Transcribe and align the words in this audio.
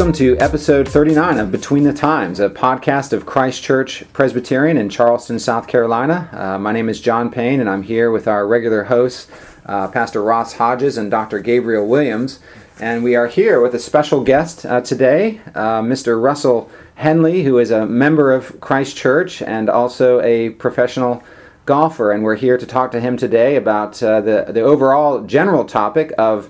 Welcome 0.00 0.14
to 0.14 0.38
episode 0.38 0.88
39 0.88 1.36
of 1.36 1.52
Between 1.52 1.84
the 1.84 1.92
Times, 1.92 2.40
a 2.40 2.48
podcast 2.48 3.12
of 3.12 3.26
Christ 3.26 3.62
Church 3.62 4.02
Presbyterian 4.14 4.78
in 4.78 4.88
Charleston, 4.88 5.38
South 5.38 5.66
Carolina. 5.66 6.26
Uh, 6.32 6.58
my 6.58 6.72
name 6.72 6.88
is 6.88 7.02
John 7.02 7.30
Payne, 7.30 7.60
and 7.60 7.68
I'm 7.68 7.82
here 7.82 8.10
with 8.10 8.26
our 8.26 8.46
regular 8.46 8.84
hosts, 8.84 9.30
uh, 9.66 9.88
Pastor 9.88 10.22
Ross 10.22 10.54
Hodges 10.54 10.96
and 10.96 11.10
Dr. 11.10 11.40
Gabriel 11.40 11.86
Williams. 11.86 12.40
And 12.80 13.04
we 13.04 13.14
are 13.14 13.26
here 13.26 13.60
with 13.60 13.74
a 13.74 13.78
special 13.78 14.24
guest 14.24 14.64
uh, 14.64 14.80
today, 14.80 15.42
uh, 15.54 15.82
Mr. 15.82 16.18
Russell 16.20 16.70
Henley, 16.94 17.42
who 17.42 17.58
is 17.58 17.70
a 17.70 17.84
member 17.84 18.32
of 18.32 18.58
Christ 18.58 18.96
Church 18.96 19.42
and 19.42 19.68
also 19.68 20.22
a 20.22 20.48
professional 20.48 21.22
golfer. 21.66 22.10
And 22.10 22.24
we're 22.24 22.36
here 22.36 22.56
to 22.56 22.66
talk 22.66 22.90
to 22.92 23.00
him 23.00 23.18
today 23.18 23.54
about 23.54 24.02
uh, 24.02 24.22
the, 24.22 24.46
the 24.48 24.62
overall 24.62 25.24
general 25.24 25.66
topic 25.66 26.14
of 26.16 26.48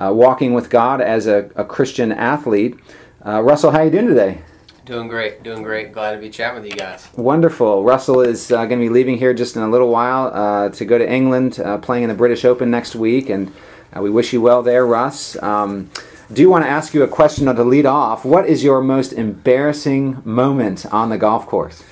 uh, 0.00 0.12
walking 0.12 0.54
with 0.54 0.70
God 0.70 1.00
as 1.00 1.26
a, 1.26 1.50
a 1.56 1.64
Christian 1.64 2.10
athlete. 2.10 2.78
Uh, 3.24 3.42
Russell, 3.42 3.70
how 3.70 3.80
are 3.80 3.84
you 3.84 3.90
doing 3.90 4.08
today? 4.08 4.42
Doing 4.86 5.08
great, 5.08 5.42
doing 5.42 5.62
great. 5.62 5.92
Glad 5.92 6.12
to 6.12 6.18
be 6.18 6.30
chatting 6.30 6.62
with 6.62 6.72
you 6.72 6.76
guys. 6.76 7.06
Wonderful. 7.16 7.84
Russell 7.84 8.22
is 8.22 8.50
uh, 8.50 8.64
going 8.64 8.80
to 8.80 8.84
be 8.84 8.88
leaving 8.88 9.18
here 9.18 9.34
just 9.34 9.54
in 9.54 9.62
a 9.62 9.68
little 9.68 9.90
while 9.90 10.32
uh, 10.34 10.70
to 10.70 10.84
go 10.84 10.98
to 10.98 11.08
England, 11.08 11.60
uh, 11.60 11.78
playing 11.78 12.04
in 12.04 12.08
the 12.08 12.14
British 12.14 12.44
Open 12.44 12.70
next 12.70 12.96
week, 12.96 13.28
and 13.28 13.52
uh, 13.94 14.00
we 14.00 14.10
wish 14.10 14.32
you 14.32 14.40
well 14.40 14.62
there, 14.62 14.86
Russ. 14.86 15.40
Um, 15.42 15.90
do 16.32 16.48
want 16.48 16.64
to 16.64 16.68
ask 16.68 16.94
you 16.94 17.02
a 17.02 17.08
question 17.08 17.46
to 17.46 17.64
lead 17.64 17.86
off. 17.86 18.24
What 18.24 18.46
is 18.46 18.64
your 18.64 18.80
most 18.80 19.12
embarrassing 19.12 20.22
moment 20.24 20.86
on 20.86 21.10
the 21.10 21.18
golf 21.18 21.46
course? 21.46 21.82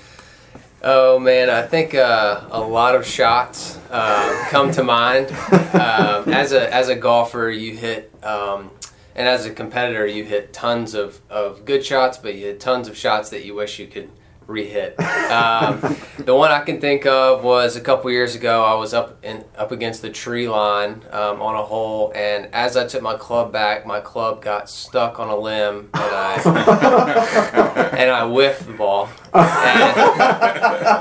Oh 0.80 1.18
man, 1.18 1.50
I 1.50 1.62
think 1.62 1.94
uh, 1.94 2.46
a 2.50 2.60
lot 2.60 2.94
of 2.94 3.04
shots 3.04 3.78
uh, 3.90 4.46
come 4.50 4.70
to 4.72 4.82
mind. 4.84 5.34
Um, 5.68 6.32
as 6.32 6.52
a 6.52 6.74
as 6.74 6.88
a 6.88 6.96
golfer, 6.96 7.50
you 7.50 7.76
hit, 7.76 8.12
um, 8.24 8.70
and 9.14 9.28
as 9.28 9.44
a 9.44 9.50
competitor, 9.50 10.06
you 10.06 10.24
hit 10.24 10.52
tons 10.52 10.94
of, 10.94 11.20
of 11.28 11.66
good 11.66 11.84
shots, 11.84 12.16
but 12.16 12.34
you 12.34 12.46
hit 12.46 12.58
tons 12.58 12.88
of 12.88 12.96
shots 12.96 13.28
that 13.30 13.44
you 13.44 13.54
wish 13.54 13.78
you 13.78 13.86
could 13.86 14.10
rehit. 14.48 14.98
Um, 15.28 15.96
the 16.24 16.34
one 16.34 16.50
I 16.50 16.60
can 16.60 16.80
think 16.80 17.04
of 17.06 17.44
was 17.44 17.76
a 17.76 17.80
couple 17.80 18.10
years 18.10 18.34
ago. 18.34 18.64
I 18.64 18.74
was 18.74 18.94
up 18.94 19.22
in 19.22 19.44
up 19.56 19.72
against 19.72 20.00
the 20.02 20.10
tree 20.10 20.48
line 20.48 21.02
um, 21.12 21.42
on 21.42 21.54
a 21.54 21.62
hole, 21.62 22.12
and 22.14 22.48
as 22.54 22.76
I 22.76 22.86
took 22.86 23.02
my 23.02 23.14
club 23.14 23.52
back, 23.52 23.86
my 23.86 24.00
club 24.00 24.42
got 24.42 24.70
stuck 24.70 25.20
on 25.20 25.28
a 25.28 25.36
limb, 25.36 25.90
and 25.92 26.14
I 26.14 27.92
and 27.98 28.10
I 28.10 28.26
whiffed 28.26 28.66
the 28.66 28.72
ball. 28.72 29.10
And, 29.34 29.98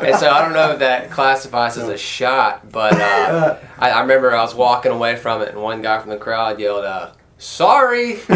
and 0.06 0.20
so 0.20 0.30
I 0.30 0.42
don't 0.42 0.54
know 0.54 0.72
if 0.74 0.80
that 0.80 1.10
classifies 1.10 1.78
as 1.78 1.88
a 1.88 1.98
shot, 1.98 2.70
but 2.70 2.94
uh, 2.94 3.58
I, 3.80 3.92
I 3.92 4.02
remember 4.02 4.36
I 4.36 4.42
was 4.42 4.54
walking 4.54 4.92
away 4.92 5.16
from 5.16 5.42
it, 5.42 5.50
and 5.50 5.62
one 5.62 5.82
guy 5.82 6.00
from 6.00 6.10
the 6.10 6.18
crowd 6.18 6.60
yelled, 6.60 6.84
uh, 6.84 7.12
sorry. 7.38 8.16
so 8.28 8.36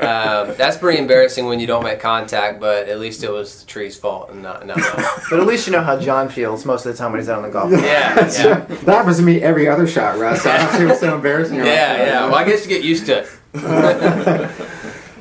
um, 0.00 0.54
that's 0.56 0.76
pretty 0.76 0.98
embarrassing 0.98 1.46
when 1.46 1.60
you 1.60 1.66
don't 1.66 1.84
make 1.84 2.00
contact, 2.00 2.60
but 2.60 2.88
at 2.88 2.98
least 3.00 3.22
it 3.22 3.30
was 3.30 3.60
the 3.62 3.66
tree's 3.66 3.96
fault 3.96 4.30
and 4.30 4.42
not, 4.42 4.66
not 4.66 4.78
mine. 4.78 5.04
But 5.30 5.40
at 5.40 5.46
least 5.46 5.66
you 5.66 5.72
know 5.72 5.82
how 5.82 5.98
John 5.98 6.28
feels 6.28 6.64
most 6.64 6.86
of 6.86 6.92
the 6.92 6.98
time 6.98 7.12
when 7.12 7.20
he's 7.20 7.28
out 7.28 7.38
on 7.38 7.42
the 7.44 7.50
golf 7.50 7.70
course. 7.70 7.82
Yeah, 7.82 8.14
That's- 8.14 8.38
yeah. 8.38 8.60
That 8.84 8.96
happens 8.98 9.16
to 9.18 9.22
me 9.22 9.42
every 9.42 9.68
other 9.68 9.86
shot, 9.86 10.18
Russ. 10.18 10.42
So 10.42 10.50
I 10.50 10.82
it 10.82 10.86
was 10.86 11.00
so 11.00 11.14
embarrassing. 11.14 11.56
Yeah, 11.56 11.64
yeah. 11.64 12.26
Well, 12.26 12.34
I 12.36 12.44
guess 12.44 12.64
you 12.64 12.68
get 12.68 12.84
used 12.84 13.06
to 13.06 13.18
it. 13.22 13.28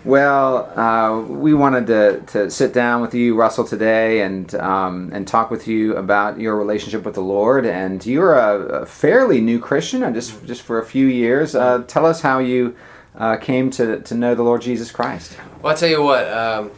Well, 0.06 0.80
uh, 0.80 1.22
we 1.22 1.56
wanted 1.56 1.88
to, 1.88 2.22
to 2.28 2.52
sit 2.52 2.74
down 2.74 3.02
with 3.02 3.16
you, 3.16 3.36
Russell, 3.36 3.64
today 3.64 4.22
and 4.22 4.54
um, 4.54 5.10
and 5.12 5.28
talk 5.28 5.50
with 5.50 5.68
you 5.68 5.96
about 5.96 6.40
your 6.40 6.56
relationship 6.56 7.04
with 7.04 7.16
the 7.16 7.24
Lord. 7.24 7.66
And 7.66 8.06
you're 8.06 8.36
a, 8.36 8.82
a 8.82 8.86
fairly 8.86 9.42
new 9.42 9.58
Christian, 9.60 10.04
uh, 10.04 10.12
just 10.12 10.46
just 10.46 10.62
for 10.62 10.78
a 10.78 10.86
few 10.86 11.08
years. 11.08 11.56
Uh, 11.56 11.84
tell 11.88 12.06
us 12.06 12.22
how 12.22 12.38
you 12.38 12.76
uh, 13.16 13.38
came 13.38 13.72
to, 13.72 14.00
to 14.02 14.14
know 14.14 14.36
the 14.36 14.44
Lord 14.44 14.62
Jesus 14.62 14.92
Christ. 14.92 15.38
Well, 15.64 15.74
I 15.74 15.76
tell 15.76 15.90
you 15.90 16.04
what, 16.04 16.32
um, 16.32 16.70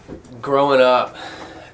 growing 0.42 0.80
up, 0.80 1.18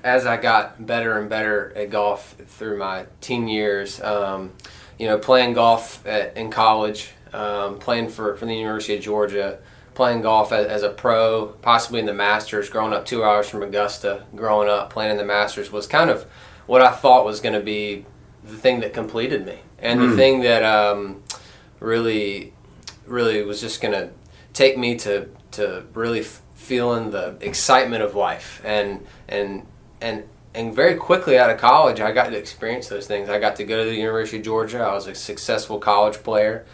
as 0.03 0.25
I 0.25 0.38
got 0.38 0.84
better 0.88 1.20
and 1.20 1.30
better 1.30 1.72
at 1.75 1.91
golf 1.91 2.35
through 2.47 2.80
my 2.80 3.06
teen 3.22 3.47
years, 3.47 4.02
um, 4.02 4.53
you 4.97 5.06
know, 5.06 5.20
playing 5.20 5.53
golf 5.53 6.03
at, 6.08 6.35
in 6.35 6.50
college, 6.50 7.12
um, 7.31 7.78
playing 7.78 8.09
for, 8.09 8.35
for 8.38 8.47
the 8.47 8.56
University 8.56 8.96
of 8.96 9.03
Georgia, 9.03 9.59
playing 9.94 10.22
golf 10.22 10.52
as, 10.52 10.66
as 10.68 10.84
a 10.84 10.90
pro, 10.90 11.48
possibly 11.62 12.00
in 12.00 12.06
the 12.06 12.14
Masters, 12.14 12.70
growing 12.70 12.94
up 12.94 13.06
two 13.06 13.24
hours 13.24 13.50
from 13.50 13.64
Augusta, 13.64 14.24
growing 14.36 14.70
up 14.70 14.90
playing 14.90 15.12
in 15.12 15.18
the 15.18 15.26
Masters 15.26 15.72
was 15.72 15.88
kind 15.88 16.09
of 16.09 16.24
what 16.66 16.81
I 16.81 16.92
thought 16.92 17.26
was 17.26 17.40
going 17.40 17.54
to 17.54 17.62
be 17.62 18.06
the 18.44 18.58
thing 18.58 18.80
that 18.82 18.94
completed 18.94 19.46
me. 19.46 19.59
And 19.80 20.00
the 20.00 20.16
thing 20.16 20.42
that 20.42 20.64
um, 20.64 21.24
really, 21.82 22.53
really 23.06 23.44
was 23.44 23.59
just 23.59 23.82
going 23.82 23.94
to 23.94 24.12
take 24.53 24.78
me 24.78 24.96
to, 25.00 25.30
to 25.52 25.86
really 25.94 26.22
f- 26.22 26.42
feeling 26.56 27.12
the 27.12 27.36
excitement 27.42 28.02
of 28.02 28.16
life. 28.16 28.62
And 28.64 29.06
and 29.28 29.66
and 30.00 30.24
and 30.56 30.74
very 30.74 30.96
quickly 30.96 31.38
out 31.38 31.50
of 31.50 31.58
college 31.58 32.00
I 32.00 32.12
got 32.12 32.30
to 32.30 32.38
experience 32.38 32.88
those 32.88 33.08
things. 33.08 33.30
I 33.30 33.40
got 33.40 33.58
to 33.58 33.66
go 33.66 33.84
to 33.84 33.90
the 33.90 33.96
University 33.96 34.38
of 34.38 34.44
Georgia. 34.44 34.80
I 34.80 34.94
was 34.94 35.08
a 35.08 35.16
successful 35.16 35.80
college 35.80 36.24
player. 36.24 36.66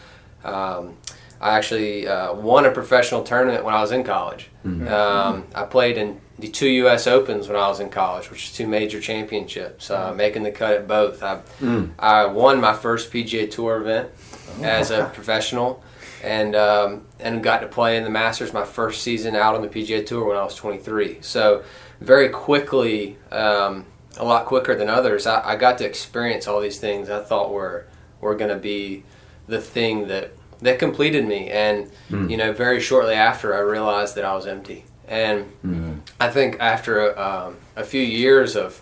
Um, 0.43 0.97
I 1.41 1.55
actually 1.57 2.07
uh, 2.07 2.33
won 2.33 2.65
a 2.65 2.71
professional 2.71 3.23
tournament 3.23 3.63
when 3.63 3.73
I 3.73 3.81
was 3.81 3.91
in 3.91 4.03
college. 4.03 4.49
Um, 4.87 5.45
I 5.55 5.63
played 5.63 5.97
in 5.97 6.19
the 6.37 6.49
two 6.49 6.69
U.S. 6.69 7.07
Opens 7.07 7.47
when 7.47 7.57
I 7.57 7.67
was 7.67 7.79
in 7.79 7.89
college 7.89 8.29
which 8.29 8.45
is 8.45 8.53
two 8.53 8.67
major 8.67 8.99
championships 8.99 9.89
uh, 9.89 10.13
making 10.13 10.43
the 10.43 10.51
cut 10.51 10.73
at 10.73 10.87
both. 10.87 11.23
I, 11.23 11.41
I 11.97 12.25
won 12.25 12.59
my 12.59 12.73
first 12.73 13.11
PGA 13.11 13.49
Tour 13.49 13.77
event 13.81 14.09
as 14.61 14.91
a 14.91 15.05
professional 15.13 15.83
and 16.23 16.55
um, 16.55 17.05
and 17.19 17.41
got 17.43 17.59
to 17.59 17.67
play 17.67 17.97
in 17.97 18.03
the 18.03 18.09
Masters 18.09 18.53
my 18.53 18.65
first 18.65 19.01
season 19.01 19.35
out 19.35 19.55
on 19.55 19.61
the 19.61 19.69
PGA 19.69 20.05
Tour 20.05 20.27
when 20.27 20.37
I 20.37 20.43
was 20.43 20.55
23. 20.55 21.19
So 21.21 21.63
very 22.01 22.29
quickly, 22.29 23.17
um, 23.31 23.85
a 24.17 24.25
lot 24.25 24.45
quicker 24.45 24.75
than 24.75 24.89
others, 24.89 25.25
I, 25.25 25.51
I 25.51 25.55
got 25.55 25.77
to 25.77 25.85
experience 25.85 26.47
all 26.47 26.59
these 26.61 26.79
things 26.79 27.09
I 27.09 27.23
thought 27.23 27.51
were 27.51 27.87
were 28.21 28.35
going 28.35 28.49
to 28.49 28.57
be 28.57 29.03
the 29.47 29.61
thing 29.61 30.07
that 30.09 30.31
that 30.61 30.79
completed 30.79 31.27
me. 31.27 31.49
And 31.49 31.89
you 32.29 32.37
know, 32.37 32.51
very 32.53 32.79
shortly 32.79 33.15
after, 33.15 33.55
I 33.55 33.59
realized 33.59 34.15
that 34.15 34.25
I 34.25 34.35
was 34.35 34.47
empty. 34.47 34.85
And 35.07 35.51
I 36.19 36.29
think 36.29 36.57
after 36.59 37.17
um, 37.17 37.57
a 37.75 37.83
few 37.83 38.01
years 38.01 38.55
of 38.55 38.81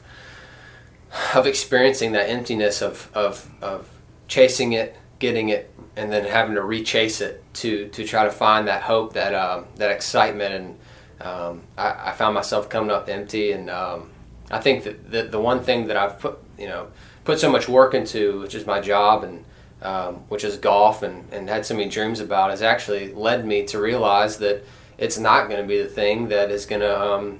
of 1.35 1.47
experiencing 1.47 2.11
that 2.13 2.29
emptiness 2.29 2.81
of, 2.81 3.09
of, 3.13 3.49
of 3.61 3.89
chasing 4.27 4.73
it, 4.73 4.95
getting 5.19 5.49
it, 5.49 5.73
and 5.95 6.11
then 6.11 6.25
having 6.25 6.55
to 6.55 6.61
rechase 6.61 7.21
it 7.21 7.43
to, 7.55 7.87
to 7.89 8.05
try 8.05 8.23
to 8.25 8.31
find 8.31 8.67
that 8.67 8.83
hope, 8.83 9.13
that 9.13 9.33
um, 9.33 9.65
that 9.77 9.89
excitement, 9.89 10.53
and 10.53 11.27
um, 11.27 11.63
I, 11.77 12.09
I 12.09 12.11
found 12.11 12.35
myself 12.35 12.69
coming 12.69 12.91
up 12.91 13.09
empty. 13.09 13.51
And 13.51 13.69
um, 13.69 14.11
I 14.51 14.59
think 14.59 14.83
that 14.83 15.09
the, 15.09 15.23
the 15.23 15.39
one 15.39 15.61
thing 15.61 15.87
that 15.87 15.97
I've 15.97 16.19
put 16.19 16.37
you 16.57 16.67
know 16.67 16.89
put 17.23 17.39
so 17.39 17.51
much 17.51 17.67
work 17.67 17.93
into, 17.95 18.41
which 18.41 18.53
is 18.53 18.67
my 18.67 18.79
job, 18.79 19.23
and 19.23 19.43
um, 19.81 20.15
which 20.29 20.43
is 20.43 20.57
golf, 20.57 21.03
and, 21.03 21.31
and 21.31 21.49
had 21.49 21.65
so 21.65 21.75
many 21.75 21.89
dreams 21.89 22.19
about, 22.19 22.49
has 22.49 22.61
actually 22.61 23.13
led 23.13 23.45
me 23.45 23.65
to 23.67 23.79
realize 23.79 24.37
that 24.39 24.63
it's 24.97 25.17
not 25.17 25.49
going 25.49 25.61
to 25.61 25.67
be 25.67 25.81
the 25.81 25.89
thing 25.89 26.29
that 26.29 26.49
is 26.49 26.65
going 26.65 26.81
to 26.81 27.01
um, 27.01 27.39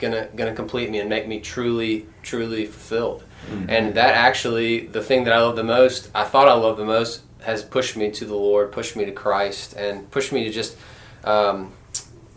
gonna 0.00 0.28
gonna 0.34 0.54
complete 0.54 0.90
me 0.90 0.98
and 0.98 1.08
make 1.08 1.28
me 1.28 1.40
truly 1.40 2.06
truly 2.22 2.66
fulfilled. 2.66 3.22
And 3.68 3.94
that 3.94 4.14
actually 4.14 4.86
the 4.86 5.02
thing 5.02 5.24
that 5.24 5.32
i 5.32 5.40
love 5.40 5.56
the 5.56 5.64
most 5.64 6.10
i 6.14 6.24
thought 6.24 6.46
i 6.46 6.52
loved 6.52 6.78
the 6.78 6.84
most 6.84 7.22
has 7.40 7.62
pushed 7.64 7.96
me 7.96 8.10
to 8.10 8.24
the 8.24 8.34
lord 8.34 8.70
pushed 8.70 8.96
me 8.96 9.06
to 9.06 9.12
christ 9.12 9.74
and 9.74 10.08
pushed 10.10 10.30
me 10.30 10.44
to 10.44 10.50
just 10.50 10.76
um, 11.24 11.72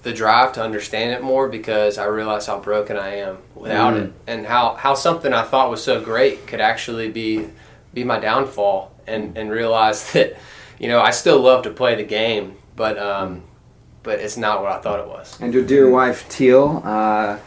the 0.01 0.13
drive 0.13 0.53
to 0.53 0.63
understand 0.63 1.11
it 1.11 1.21
more 1.21 1.49
because 1.49 1.97
i 1.97 2.05
realize 2.05 2.47
how 2.47 2.57
broken 2.59 2.95
i 2.97 3.15
am 3.15 3.37
without 3.53 3.95
it. 3.95 4.13
And 4.27 4.45
how 4.45 4.75
how 4.75 4.93
something 4.95 5.33
i 5.33 5.43
thought 5.43 5.69
was 5.69 5.83
so 5.83 6.01
great 6.01 6.47
could 6.47 6.61
actually 6.61 7.11
be 7.11 7.49
be 7.93 8.03
my 8.03 8.17
downfall 8.19 8.92
and 9.07 9.37
and 9.37 9.51
realize 9.51 10.11
that 10.13 10.37
you 10.79 10.87
know 10.87 11.01
i 11.01 11.11
still 11.11 11.39
love 11.39 11.63
to 11.63 11.69
play 11.69 11.95
the 11.95 12.03
game 12.03 12.55
but 12.75 12.97
um 12.97 13.43
but 14.03 14.19
it's 14.19 14.37
not 14.37 14.61
what 14.61 14.71
i 14.71 14.79
thought 14.79 14.99
it 14.99 15.07
was 15.07 15.39
And 15.41 15.53
your 15.53 15.63
dear 15.63 15.89
wife 15.89 16.27
Teal 16.29 16.81
uh, 16.83 17.37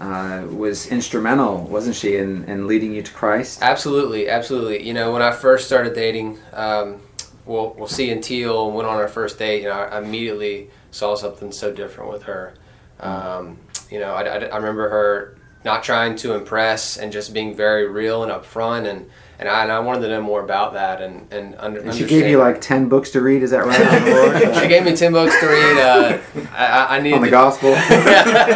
uh, 0.00 0.44
was 0.50 0.88
instrumental, 0.88 1.62
wasn't 1.62 1.94
she, 1.94 2.16
in, 2.16 2.42
in 2.44 2.66
leading 2.66 2.92
you 2.92 3.02
to 3.02 3.12
Christ? 3.12 3.62
Absolutely, 3.62 4.28
absolutely. 4.28 4.84
You 4.84 4.94
know, 4.94 5.12
when 5.12 5.22
I 5.22 5.30
first 5.30 5.64
started 5.64 5.94
dating, 5.94 6.40
um, 6.52 7.00
we'll 7.46 7.72
we'll 7.78 7.86
see 7.86 8.10
in 8.10 8.20
Teal 8.20 8.66
and 8.66 8.74
went 8.74 8.88
on 8.88 8.96
our 8.96 9.06
first 9.06 9.38
date. 9.38 9.62
You 9.62 9.68
know, 9.68 9.74
I 9.76 9.98
immediately 9.98 10.70
saw 10.90 11.14
something 11.14 11.52
so 11.52 11.72
different 11.72 12.10
with 12.10 12.24
her. 12.24 12.54
Um, 12.98 13.58
you 13.92 14.00
know, 14.00 14.12
I, 14.12 14.22
I, 14.22 14.36
I 14.46 14.56
remember 14.56 14.88
her 14.88 15.38
not 15.64 15.82
trying 15.82 16.16
to 16.16 16.34
impress 16.34 16.96
and 16.96 17.12
just 17.12 17.32
being 17.32 17.54
very 17.54 17.86
real 17.88 18.22
and 18.22 18.32
upfront, 18.32 18.88
and 18.88 19.08
and 19.38 19.48
I, 19.48 19.62
and 19.64 19.72
I 19.72 19.80
wanted 19.80 20.02
to 20.02 20.08
know 20.08 20.22
more 20.22 20.42
about 20.42 20.72
that 20.74 21.00
and 21.02 21.32
and 21.32 21.54
under, 21.58 21.80
And 21.80 21.94
she 21.94 22.04
gave 22.06 22.26
you 22.28 22.38
like 22.38 22.60
10 22.60 22.88
books 22.88 23.10
to 23.10 23.20
read, 23.20 23.42
is 23.42 23.50
that 23.50 23.64
right? 23.64 23.80
on 23.80 24.04
the 24.04 24.10
Lord? 24.50 24.56
she 24.62 24.68
gave 24.68 24.84
me 24.84 24.94
ten 24.96 25.12
books 25.12 25.38
to 25.40 25.46
read. 25.46 25.78
Uh, 25.78 26.18
I, 26.52 26.66
I- 26.66 26.96
I 26.96 27.00
needed 27.00 27.16
on 27.16 27.20
the 27.22 27.26
to- 27.26 27.30
gospel? 27.30 27.74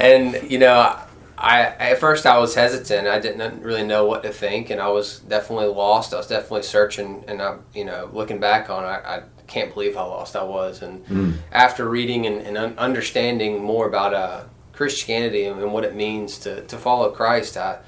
and 0.00 0.50
you 0.50 0.58
know, 0.58 0.96
I 1.36 1.62
at 1.62 1.98
first 1.98 2.26
I 2.26 2.38
was 2.38 2.54
hesitant. 2.54 3.06
I 3.08 3.18
didn't 3.18 3.62
really 3.62 3.84
know 3.84 4.04
what 4.06 4.22
to 4.24 4.30
think, 4.32 4.70
and 4.70 4.80
I 4.80 4.88
was 4.88 5.20
definitely 5.20 5.66
lost. 5.68 6.12
I 6.12 6.16
was 6.18 6.26
definitely 6.26 6.62
searching, 6.62 7.24
and 7.28 7.40
I, 7.40 7.56
you 7.74 7.84
know, 7.84 8.10
looking 8.12 8.40
back 8.40 8.70
on, 8.70 8.84
it, 8.84 8.88
I, 8.88 9.16
I 9.18 9.22
can't 9.46 9.72
believe 9.72 9.94
how 9.94 10.08
lost 10.08 10.36
I 10.36 10.42
was. 10.42 10.82
And 10.82 11.06
mm. 11.06 11.34
after 11.52 11.88
reading 11.88 12.26
and, 12.26 12.40
and 12.42 12.58
un- 12.58 12.74
understanding 12.78 13.62
more 13.62 13.86
about 13.86 14.14
uh, 14.14 14.44
Christianity 14.78 15.44
and, 15.46 15.60
and, 15.60 15.72
what 15.72 15.82
it 15.82 15.96
means 15.96 16.38
to, 16.38 16.62
to 16.62 16.78
follow 16.78 17.10
Christ, 17.10 17.56
I, 17.56 17.80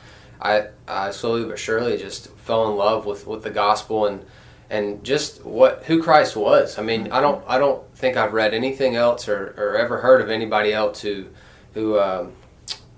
I, 0.42 0.66
I 0.88 1.12
slowly 1.12 1.44
but 1.44 1.56
surely 1.56 1.96
just 1.96 2.30
fell 2.30 2.68
in 2.68 2.76
love 2.76 3.06
with, 3.06 3.28
with 3.28 3.44
the 3.44 3.50
gospel 3.50 4.06
and 4.06 4.24
and 4.68 5.04
just 5.04 5.44
what 5.44 5.84
who 5.84 6.02
Christ 6.02 6.34
was. 6.34 6.80
I 6.80 6.82
mean, 6.82 7.12
I 7.12 7.20
don't 7.20 7.44
I 7.46 7.58
don't 7.58 7.82
think 7.94 8.16
I've 8.16 8.32
read 8.32 8.54
anything 8.54 8.96
else 8.96 9.28
or, 9.28 9.54
or 9.56 9.76
ever 9.76 9.98
heard 9.98 10.20
of 10.20 10.30
anybody 10.30 10.72
else 10.72 11.00
who 11.00 11.26
who 11.74 12.00
um, 12.00 12.32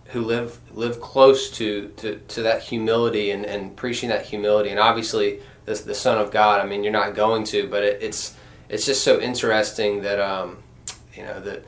who 0.07 0.23
live 0.23 0.59
live 0.73 0.99
close 0.99 1.51
to, 1.51 1.89
to, 1.99 2.19
to 2.29 2.43
that 2.43 2.63
humility 2.63 3.31
and, 3.31 3.45
and 3.45 3.77
preaching 3.77 4.09
that 4.09 4.25
humility. 4.25 4.71
And 4.71 4.81
obviously, 4.81 5.41
the, 5.67 5.75
the 5.75 5.95
Son 5.95 6.17
of 6.17 6.31
God. 6.31 6.61
I 6.61 6.67
mean, 6.67 6.83
you're 6.83 6.93
not 6.93 7.15
going 7.15 7.45
to, 7.45 7.69
but 7.69 7.83
it, 7.83 8.03
it's 8.03 8.37
it's 8.71 8.87
just 8.87 9.05
so 9.05 9.21
interesting 9.21 10.01
that 10.01 10.19
um, 10.19 10.63
you 11.15 11.25
know 11.25 11.41
that. 11.41 11.63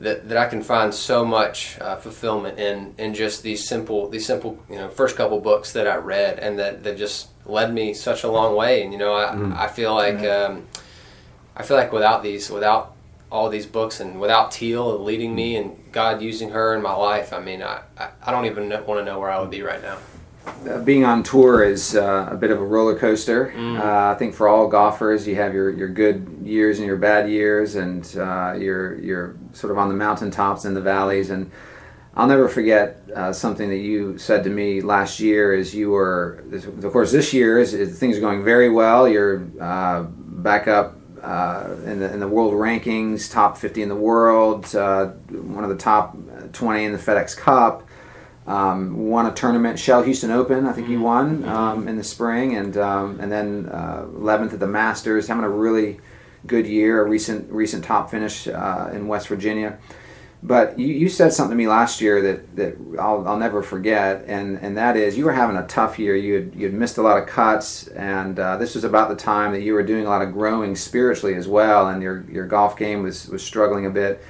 That, 0.00 0.30
that 0.30 0.38
I 0.38 0.46
can 0.46 0.62
find 0.62 0.94
so 0.94 1.26
much 1.26 1.78
uh, 1.78 1.96
fulfillment 1.96 2.58
in 2.58 2.94
in 2.96 3.12
just 3.12 3.42
these 3.42 3.68
simple 3.68 4.08
these 4.08 4.24
simple 4.24 4.58
you 4.70 4.76
know 4.76 4.88
first 4.88 5.14
couple 5.14 5.38
books 5.40 5.74
that 5.74 5.86
I 5.86 5.96
read 5.96 6.38
and 6.38 6.58
that 6.58 6.82
that 6.84 6.96
just 6.96 7.28
led 7.44 7.74
me 7.74 7.92
such 7.92 8.24
a 8.24 8.30
long 8.30 8.56
way 8.56 8.82
and 8.82 8.94
you 8.94 8.98
know 8.98 9.12
I, 9.12 9.34
mm. 9.34 9.54
I 9.54 9.68
feel 9.68 9.94
like 9.94 10.20
um, 10.20 10.66
I 11.54 11.64
feel 11.64 11.76
like 11.76 11.92
without 11.92 12.22
these 12.22 12.48
without 12.48 12.94
all 13.30 13.48
these 13.48 13.66
books 13.66 14.00
and 14.00 14.20
without 14.20 14.50
Teal 14.50 14.98
leading 14.98 15.34
me 15.34 15.56
and 15.56 15.76
God 15.92 16.20
using 16.20 16.50
her 16.50 16.74
in 16.74 16.82
my 16.82 16.94
life, 16.94 17.32
I 17.32 17.40
mean, 17.40 17.62
I, 17.62 17.82
I 18.22 18.30
don't 18.30 18.46
even 18.46 18.68
want 18.68 19.00
to 19.00 19.04
know 19.04 19.18
where 19.18 19.30
I 19.30 19.40
would 19.40 19.50
be 19.50 19.62
right 19.62 19.80
now. 19.82 19.98
Uh, 20.46 20.78
being 20.80 21.04
on 21.04 21.22
tour 21.22 21.62
is 21.62 21.96
uh, 21.96 22.28
a 22.30 22.36
bit 22.36 22.50
of 22.50 22.60
a 22.60 22.64
roller 22.64 22.98
coaster. 22.98 23.52
Mm. 23.54 23.78
Uh, 23.78 24.12
I 24.12 24.18
think 24.18 24.34
for 24.34 24.48
all 24.48 24.68
golfers, 24.68 25.26
you 25.26 25.34
have 25.36 25.54
your, 25.54 25.70
your 25.70 25.88
good 25.88 26.40
years 26.42 26.78
and 26.78 26.86
your 26.86 26.96
bad 26.96 27.30
years, 27.30 27.74
and 27.74 28.04
uh, 28.16 28.54
you're 28.58 28.98
you're 28.98 29.36
sort 29.52 29.70
of 29.70 29.78
on 29.78 29.88
the 29.88 29.94
mountaintops 29.94 30.64
and 30.64 30.76
the 30.76 30.80
valleys. 30.80 31.30
And 31.30 31.50
I'll 32.14 32.26
never 32.26 32.48
forget 32.48 33.02
uh, 33.14 33.32
something 33.32 33.68
that 33.70 33.78
you 33.78 34.18
said 34.18 34.44
to 34.44 34.50
me 34.50 34.80
last 34.80 35.20
year. 35.20 35.54
Is 35.54 35.74
you 35.74 35.90
were, 35.90 36.44
of 36.52 36.92
course, 36.92 37.12
this 37.12 37.32
year 37.32 37.58
is, 37.58 37.72
is 37.72 37.98
things 37.98 38.18
are 38.18 38.20
going 38.20 38.44
very 38.44 38.70
well. 38.70 39.08
You're 39.08 39.46
uh, 39.60 40.02
back 40.02 40.68
up 40.68 40.96
uh, 41.22 41.76
in, 41.84 42.00
the, 42.00 42.12
in 42.12 42.20
the 42.20 42.28
world 42.28 42.54
rankings, 42.54 43.30
top 43.30 43.56
50 43.56 43.82
in 43.82 43.88
the 43.88 43.96
world, 43.96 44.74
uh, 44.74 45.06
one 45.30 45.64
of 45.64 45.70
the 45.70 45.76
top 45.76 46.16
20 46.52 46.84
in 46.84 46.92
the 46.92 46.98
FedEx 46.98 47.36
Cup. 47.36 47.86
Um, 48.50 49.08
won 49.08 49.26
a 49.26 49.32
tournament, 49.32 49.78
Shell 49.78 50.02
Houston 50.02 50.32
Open, 50.32 50.66
I 50.66 50.72
think 50.72 50.88
he 50.88 50.94
mm-hmm. 50.94 51.02
won 51.02 51.38
mm-hmm. 51.38 51.48
um, 51.48 51.86
in 51.86 51.96
the 51.96 52.02
spring, 52.02 52.56
and 52.56 52.76
um, 52.76 53.20
and 53.20 53.30
then 53.30 53.68
uh, 53.70 54.06
11th 54.12 54.54
at 54.54 54.58
the 54.58 54.66
Masters, 54.66 55.28
having 55.28 55.44
a 55.44 55.48
really 55.48 56.00
good 56.48 56.66
year, 56.66 57.00
a 57.00 57.08
recent 57.08 57.48
recent 57.52 57.84
top 57.84 58.10
finish 58.10 58.48
uh, 58.48 58.90
in 58.92 59.06
West 59.06 59.28
Virginia. 59.28 59.78
But 60.42 60.78
you, 60.78 60.88
you 60.88 61.08
said 61.08 61.32
something 61.32 61.50
to 61.50 61.56
me 61.56 61.68
last 61.68 62.00
year 62.00 62.22
that, 62.22 62.56
that 62.56 62.76
I'll, 62.98 63.28
I'll 63.28 63.36
never 63.36 63.62
forget, 63.62 64.24
and, 64.26 64.58
and 64.58 64.76
that 64.76 64.96
is 64.96 65.16
you 65.16 65.26
were 65.26 65.32
having 65.32 65.56
a 65.56 65.66
tough 65.66 65.98
year. 65.98 66.16
You 66.16 66.34
had, 66.34 66.54
you 66.56 66.64
had 66.64 66.74
missed 66.74 66.98
a 66.98 67.02
lot 67.02 67.22
of 67.22 67.28
cuts, 67.28 67.88
and 67.88 68.38
uh, 68.38 68.56
this 68.56 68.74
was 68.74 68.82
about 68.82 69.10
the 69.10 69.16
time 69.16 69.52
that 69.52 69.60
you 69.60 69.74
were 69.74 69.82
doing 69.82 70.06
a 70.06 70.08
lot 70.08 70.22
of 70.22 70.32
growing 70.32 70.74
spiritually 70.74 71.34
as 71.34 71.46
well, 71.46 71.88
and 71.88 72.02
your, 72.02 72.24
your 72.30 72.46
golf 72.46 72.76
game 72.76 73.02
was, 73.02 73.28
was 73.28 73.42
struggling 73.42 73.84
a 73.86 73.90
bit. 73.90 74.24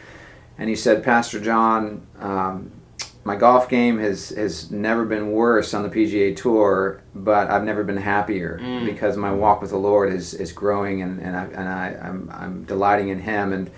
And 0.58 0.68
you 0.68 0.76
said, 0.76 1.04
Pastor 1.04 1.40
John, 1.40 2.06
um, 2.18 2.72
my 3.30 3.36
golf 3.36 3.68
game 3.68 4.00
has, 4.00 4.30
has 4.30 4.72
never 4.72 5.04
been 5.04 5.30
worse 5.30 5.72
on 5.72 5.84
the 5.84 5.88
PGA 5.88 6.34
Tour, 6.34 7.00
but 7.14 7.48
I've 7.48 7.62
never 7.62 7.84
been 7.84 7.96
happier 7.96 8.58
mm. 8.60 8.84
because 8.84 9.16
my 9.16 9.32
walk 9.32 9.60
with 9.62 9.70
the 9.70 9.76
Lord 9.76 10.12
is, 10.12 10.34
is 10.34 10.50
growing, 10.50 11.02
and, 11.02 11.20
and, 11.20 11.36
I, 11.36 11.44
and 11.44 11.68
I, 11.68 12.08
I'm, 12.08 12.30
I'm 12.32 12.64
delighting 12.64 13.10
in 13.10 13.20
Him. 13.20 13.52
and 13.52 13.70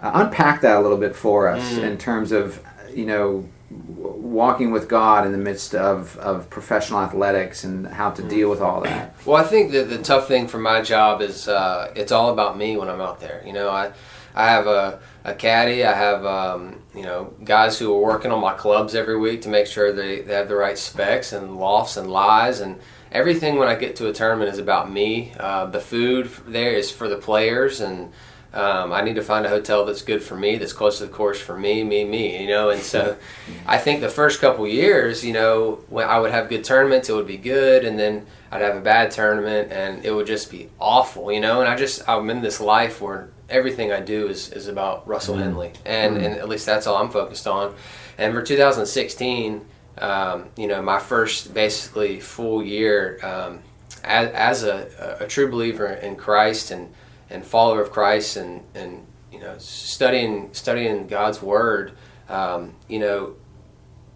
uh, 0.00 0.10
unpack 0.14 0.60
that 0.60 0.76
a 0.76 0.80
little 0.80 0.98
bit 0.98 1.16
for 1.16 1.48
us 1.48 1.72
mm. 1.72 1.82
in 1.82 1.96
terms 1.96 2.32
of 2.32 2.62
you 2.94 3.06
know 3.06 3.48
walking 3.70 4.70
with 4.72 4.88
God 4.88 5.26
in 5.26 5.32
the 5.32 5.38
midst 5.38 5.74
of, 5.74 6.16
of 6.18 6.48
professional 6.50 7.00
athletics 7.00 7.64
and 7.64 7.86
how 7.86 8.10
to 8.10 8.22
mm. 8.22 8.28
deal 8.28 8.50
with 8.50 8.60
all 8.60 8.82
that? 8.82 9.14
Well, 9.26 9.42
I 9.42 9.46
think 9.46 9.72
that 9.72 9.88
the 9.90 9.98
tough 9.98 10.28
thing 10.28 10.48
for 10.48 10.58
my 10.58 10.82
job 10.82 11.20
is 11.20 11.48
uh, 11.48 11.92
it's 11.96 12.12
all 12.12 12.30
about 12.30 12.58
me 12.58 12.76
when 12.76 12.88
I'm 12.88 13.00
out 13.00 13.20
there. 13.20 13.42
You 13.46 13.54
know, 13.54 13.70
I 13.70 13.92
I 14.34 14.50
have 14.50 14.66
a, 14.66 15.00
a 15.28 15.34
caddy. 15.34 15.84
I 15.84 15.94
have 15.94 16.24
um, 16.24 16.82
you 16.94 17.02
know 17.02 17.34
guys 17.44 17.78
who 17.78 17.94
are 17.94 18.00
working 18.00 18.32
on 18.32 18.40
my 18.40 18.54
clubs 18.54 18.94
every 18.94 19.18
week 19.18 19.42
to 19.42 19.48
make 19.48 19.66
sure 19.66 19.92
they, 19.92 20.20
they 20.20 20.34
have 20.34 20.48
the 20.48 20.56
right 20.56 20.78
specs 20.78 21.32
and 21.32 21.56
lofts 21.56 21.96
and 21.96 22.10
lies 22.10 22.60
and 22.60 22.80
everything 23.12 23.56
when 23.56 23.68
I 23.68 23.74
get 23.74 23.96
to 23.96 24.08
a 24.08 24.12
tournament 24.12 24.52
is 24.52 24.58
about 24.58 24.90
me. 24.90 25.32
Uh, 25.38 25.66
the 25.66 25.80
food 25.80 26.30
there 26.46 26.72
is 26.72 26.90
for 26.90 27.08
the 27.08 27.16
players 27.16 27.80
and 27.80 28.12
um, 28.52 28.92
I 28.92 29.02
need 29.02 29.16
to 29.16 29.22
find 29.22 29.44
a 29.44 29.48
hotel 29.48 29.84
that's 29.84 30.00
good 30.00 30.22
for 30.22 30.34
me, 30.34 30.56
that's 30.56 30.72
close 30.72 30.98
to 30.98 31.06
the 31.06 31.12
course 31.12 31.38
for 31.38 31.58
me, 31.58 31.84
me, 31.84 32.04
me, 32.04 32.40
you 32.42 32.48
know. 32.48 32.70
And 32.70 32.80
so, 32.80 33.16
I 33.66 33.76
think 33.76 34.00
the 34.00 34.08
first 34.08 34.40
couple 34.40 34.66
years, 34.66 35.22
you 35.22 35.34
know, 35.34 35.80
when 35.88 36.08
I 36.08 36.18
would 36.18 36.30
have 36.30 36.48
good 36.48 36.64
tournaments, 36.64 37.10
it 37.10 37.12
would 37.12 37.26
be 37.26 37.36
good, 37.36 37.84
and 37.84 37.98
then 37.98 38.26
I'd 38.50 38.62
have 38.62 38.76
a 38.76 38.80
bad 38.80 39.10
tournament, 39.10 39.70
and 39.70 40.02
it 40.04 40.12
would 40.12 40.26
just 40.26 40.50
be 40.50 40.70
awful, 40.80 41.30
you 41.30 41.40
know. 41.40 41.60
And 41.60 41.68
I 41.68 41.76
just 41.76 42.08
I'm 42.08 42.30
in 42.30 42.40
this 42.40 42.58
life 42.58 43.02
where 43.02 43.28
everything 43.48 43.92
I 43.92 44.00
do 44.00 44.28
is, 44.28 44.52
is 44.52 44.68
about 44.68 45.06
Russell 45.06 45.36
mm. 45.36 45.42
Henley, 45.42 45.72
and 45.84 46.16
mm. 46.16 46.24
and 46.24 46.34
at 46.36 46.48
least 46.48 46.66
that's 46.66 46.86
all 46.86 46.96
I'm 46.96 47.10
focused 47.10 47.46
on. 47.46 47.74
And 48.16 48.34
for 48.34 48.42
2016, 48.42 49.64
um, 49.98 50.46
you 50.56 50.66
know, 50.66 50.82
my 50.82 50.98
first 50.98 51.54
basically 51.54 52.20
full 52.20 52.62
year 52.62 53.18
um, 53.22 53.60
as, 54.04 54.30
as 54.30 54.64
a, 54.64 55.18
a 55.20 55.26
true 55.26 55.50
believer 55.50 55.86
in 55.86 56.16
Christ 56.16 56.70
and 56.70 56.92
and 57.30 57.44
follower 57.44 57.82
of 57.82 57.90
Christ 57.90 58.36
and 58.36 58.62
and 58.74 59.06
you 59.32 59.40
know 59.40 59.56
studying 59.58 60.50
studying 60.52 61.06
God's 61.06 61.42
word, 61.42 61.92
um, 62.28 62.74
you 62.88 62.98
know, 62.98 63.36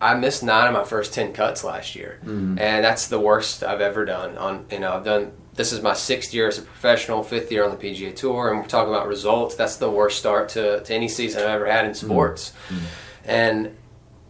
I 0.02 0.14
missed 0.14 0.42
nine 0.42 0.66
of 0.66 0.72
my 0.72 0.84
first 0.84 1.14
ten 1.14 1.32
cuts 1.32 1.62
last 1.62 1.94
year, 1.94 2.18
mm-hmm. 2.22 2.58
and 2.58 2.84
that's 2.84 3.08
the 3.08 3.20
worst 3.20 3.62
I've 3.62 3.80
ever 3.80 4.04
done. 4.04 4.36
On 4.36 4.66
you 4.70 4.80
know, 4.80 4.92
I've 4.92 5.04
done 5.04 5.32
this 5.54 5.72
is 5.72 5.80
my 5.80 5.94
sixth 5.94 6.34
year 6.34 6.48
as 6.48 6.58
a 6.58 6.62
professional, 6.62 7.22
fifth 7.22 7.52
year 7.52 7.64
on 7.64 7.70
the 7.70 7.76
PGA 7.76 8.14
Tour, 8.14 8.50
and 8.50 8.60
we're 8.60 8.66
talking 8.66 8.92
about 8.92 9.06
results. 9.06 9.54
That's 9.54 9.76
the 9.76 9.90
worst 9.90 10.18
start 10.18 10.50
to, 10.50 10.82
to 10.82 10.94
any 10.94 11.08
season 11.08 11.42
I've 11.42 11.50
ever 11.50 11.66
had 11.66 11.86
in 11.86 11.94
sports, 11.94 12.52
mm-hmm. 12.68 12.84
and 13.24 13.76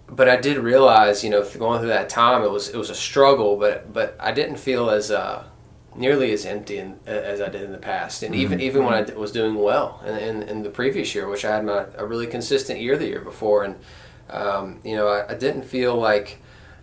but 0.09 0.29
I 0.29 0.37
did 0.37 0.59
realize, 0.59 1.25
you 1.25 1.31
know, 1.31 1.43
going 1.57 1.81
through 1.81 1.89
that 1.89 2.11
time, 2.11 2.43
it 2.43 2.51
was 2.51 2.69
it 2.69 2.77
was 2.77 2.91
a 2.91 2.95
struggle, 2.95 3.57
but 3.57 3.93
but 3.93 4.15
I 4.21 4.33
didn't 4.33 4.57
feel 4.57 4.91
as 4.91 5.11
uh, 5.11 5.45
nearly 5.97 6.33
as 6.33 6.45
empty 6.45 6.79
in, 6.79 6.99
as 7.07 7.41
I 7.41 7.49
did 7.49 7.63
in 7.63 7.73
the 7.73 7.79
past, 7.79 8.23
and 8.23 8.35
mm-hmm. 8.35 8.43
even 8.43 8.61
even 8.61 8.85
when 8.85 8.95
I 8.95 9.03
was 9.15 9.33
doing 9.33 9.55
well 9.55 10.03
in, 10.07 10.17
in, 10.17 10.43
in, 10.43 10.63
the 10.63 10.71
previous 10.71 11.15
year, 11.15 11.29
which 11.29 11.45
I 11.45 11.55
had 11.55 11.65
my 11.65 11.87
a 11.97 12.05
really 12.05 12.27
consistent 12.27 12.81
year 12.81 12.99
the 12.99 13.07
year 13.07 13.21
before, 13.21 13.65
and 13.65 13.77
um, 14.33 14.81
you 14.85 14.97
know 14.97 15.09
I, 15.09 15.33
I, 15.33 15.35
didn't 15.35 15.63
feel 15.63 15.95
like 15.95 16.39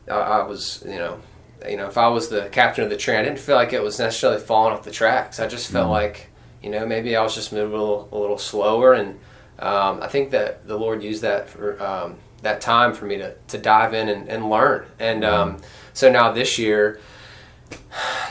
I, 0.09 0.13
I, 0.13 0.43
was 0.43 0.83
you 0.85 0.95
know 0.95 1.19
you 1.67 1.77
know 1.77 1.87
if 1.87 1.97
I 1.97 2.07
was 2.07 2.29
the 2.29 2.49
captain 2.49 2.83
of 2.83 2.89
the 2.89 2.97
train, 2.97 3.19
I 3.19 3.23
didn't 3.23 3.39
feel 3.39 3.55
like 3.55 3.73
it 3.73 3.83
was 3.83 3.99
necessarily 3.99 4.39
falling 4.39 4.73
off 4.73 4.83
the 4.83 4.91
tracks. 4.91 5.39
I 5.39 5.47
just 5.47 5.71
felt 5.71 5.85
mm-hmm. 5.85 5.93
like 5.93 6.29
you 6.63 6.69
know 6.69 6.85
maybe 6.85 7.15
I 7.15 7.23
was 7.23 7.35
just 7.35 7.51
moving 7.51 7.75
a 7.75 7.79
little, 7.79 8.09
a 8.11 8.17
little 8.17 8.37
slower, 8.37 8.93
and 8.93 9.19
um, 9.59 10.01
I 10.01 10.07
think 10.07 10.31
that 10.31 10.67
the 10.67 10.77
Lord 10.77 11.03
used 11.03 11.23
that 11.23 11.49
for 11.49 11.81
um, 11.81 12.17
that 12.43 12.61
time 12.61 12.93
for 12.93 13.05
me 13.05 13.17
to 13.17 13.35
to 13.47 13.57
dive 13.57 13.93
in 13.93 14.09
and, 14.09 14.29
and 14.29 14.49
learn, 14.49 14.85
and 14.99 15.23
mm-hmm. 15.23 15.55
Um, 15.55 15.61
so 15.93 16.11
now 16.11 16.31
this 16.31 16.57
year 16.57 16.99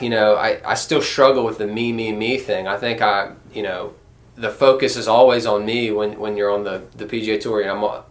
you 0.01 0.11
know, 0.11 0.35
I, 0.35 0.61
I 0.65 0.75
still 0.75 1.03
struggle 1.03 1.45
with 1.45 1.59
the 1.59 1.67
me, 1.67 1.93
me, 1.93 2.13
me 2.13 2.39
thing. 2.39 2.67
I 2.67 2.77
think 2.77 3.03
I, 3.03 3.33
you 3.53 3.63
know, 3.63 3.95
the 4.37 4.51
focus 4.51 4.97
is 4.97 5.09
always 5.09 5.47
on 5.47 5.67
me 5.67 5.91
when, 5.91 6.19
when 6.19 6.37
you're 6.37 6.53
on 6.53 6.65
the, 6.65 6.83
the 6.97 7.07
PGA 7.07 7.41
Tour. 7.41 7.61
And 7.61 7.71
I'm, 7.71 8.03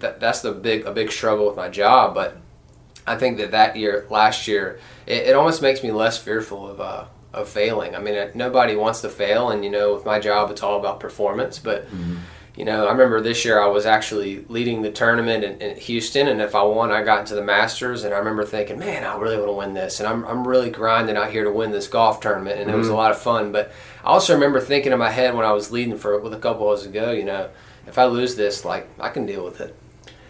that, 0.00 0.20
that's 0.20 0.40
the 0.40 0.52
big, 0.52 0.86
a 0.86 0.92
big 0.92 1.10
struggle 1.10 1.46
with 1.46 1.56
my 1.56 1.68
job. 1.68 2.14
But 2.14 2.36
I 3.06 3.16
think 3.16 3.38
that 3.38 3.52
that 3.52 3.76
year, 3.76 4.06
last 4.10 4.48
year, 4.48 4.80
it, 5.06 5.28
it 5.28 5.36
almost 5.36 5.62
makes 5.62 5.82
me 5.82 5.92
less 5.92 6.18
fearful 6.18 6.68
of, 6.68 6.80
uh, 6.80 7.04
of 7.32 7.48
failing. 7.48 7.94
I 7.94 8.00
mean, 8.00 8.30
nobody 8.34 8.76
wants 8.76 9.00
to 9.02 9.08
fail. 9.08 9.50
And, 9.50 9.64
you 9.64 9.70
know, 9.70 9.94
with 9.94 10.04
my 10.04 10.18
job, 10.18 10.50
it's 10.50 10.62
all 10.62 10.78
about 10.78 11.00
performance. 11.00 11.58
But, 11.58 11.86
mm-hmm 11.86 12.16
you 12.56 12.66
know, 12.66 12.86
I 12.86 12.92
remember 12.92 13.22
this 13.22 13.44
year 13.44 13.58
I 13.58 13.68
was 13.68 13.86
actually 13.86 14.44
leading 14.48 14.82
the 14.82 14.90
tournament 14.90 15.44
in, 15.44 15.60
in, 15.62 15.76
Houston, 15.78 16.28
and 16.28 16.42
if 16.42 16.54
I 16.54 16.62
won, 16.62 16.90
I 16.90 17.02
got 17.02 17.20
into 17.20 17.34
the 17.34 17.42
Masters. 17.42 18.04
And 18.04 18.12
I 18.12 18.18
remember 18.18 18.44
thinking, 18.44 18.78
man, 18.78 19.02
I 19.02 19.16
really 19.16 19.36
want 19.36 19.48
to 19.48 19.52
win 19.54 19.72
this, 19.72 19.98
and 19.98 20.06
I'm, 20.06 20.26
I'm 20.26 20.46
really 20.46 20.68
grinding 20.68 21.16
out 21.16 21.30
here 21.30 21.44
to 21.44 21.50
win 21.50 21.70
this 21.70 21.88
golf 21.88 22.20
tournament, 22.20 22.58
and 22.58 22.66
mm-hmm. 22.66 22.74
it 22.74 22.78
was 22.78 22.88
a 22.88 22.90
mm-hmm. 22.90 22.98
lot 22.98 23.12
of 23.12 23.18
fun. 23.18 23.50
But 23.50 23.72
I 24.04 24.08
also 24.08 24.34
remember 24.34 24.60
thinking 24.60 24.92
in 24.92 24.98
my 24.98 25.10
head 25.10 25.34
when 25.34 25.46
I 25.46 25.52
was 25.52 25.70
leading 25.70 25.96
for 25.96 26.18
with 26.18 26.34
a 26.34 26.38
couple 26.38 26.68
hours 26.68 26.84
ago, 26.84 27.12
you 27.12 27.24
know, 27.24 27.48
if 27.86 27.98
I 27.98 28.04
lose 28.04 28.36
this, 28.36 28.64
like 28.64 28.88
I 28.98 29.08
can 29.08 29.26
deal 29.26 29.44
with 29.44 29.60
it. 29.60 29.74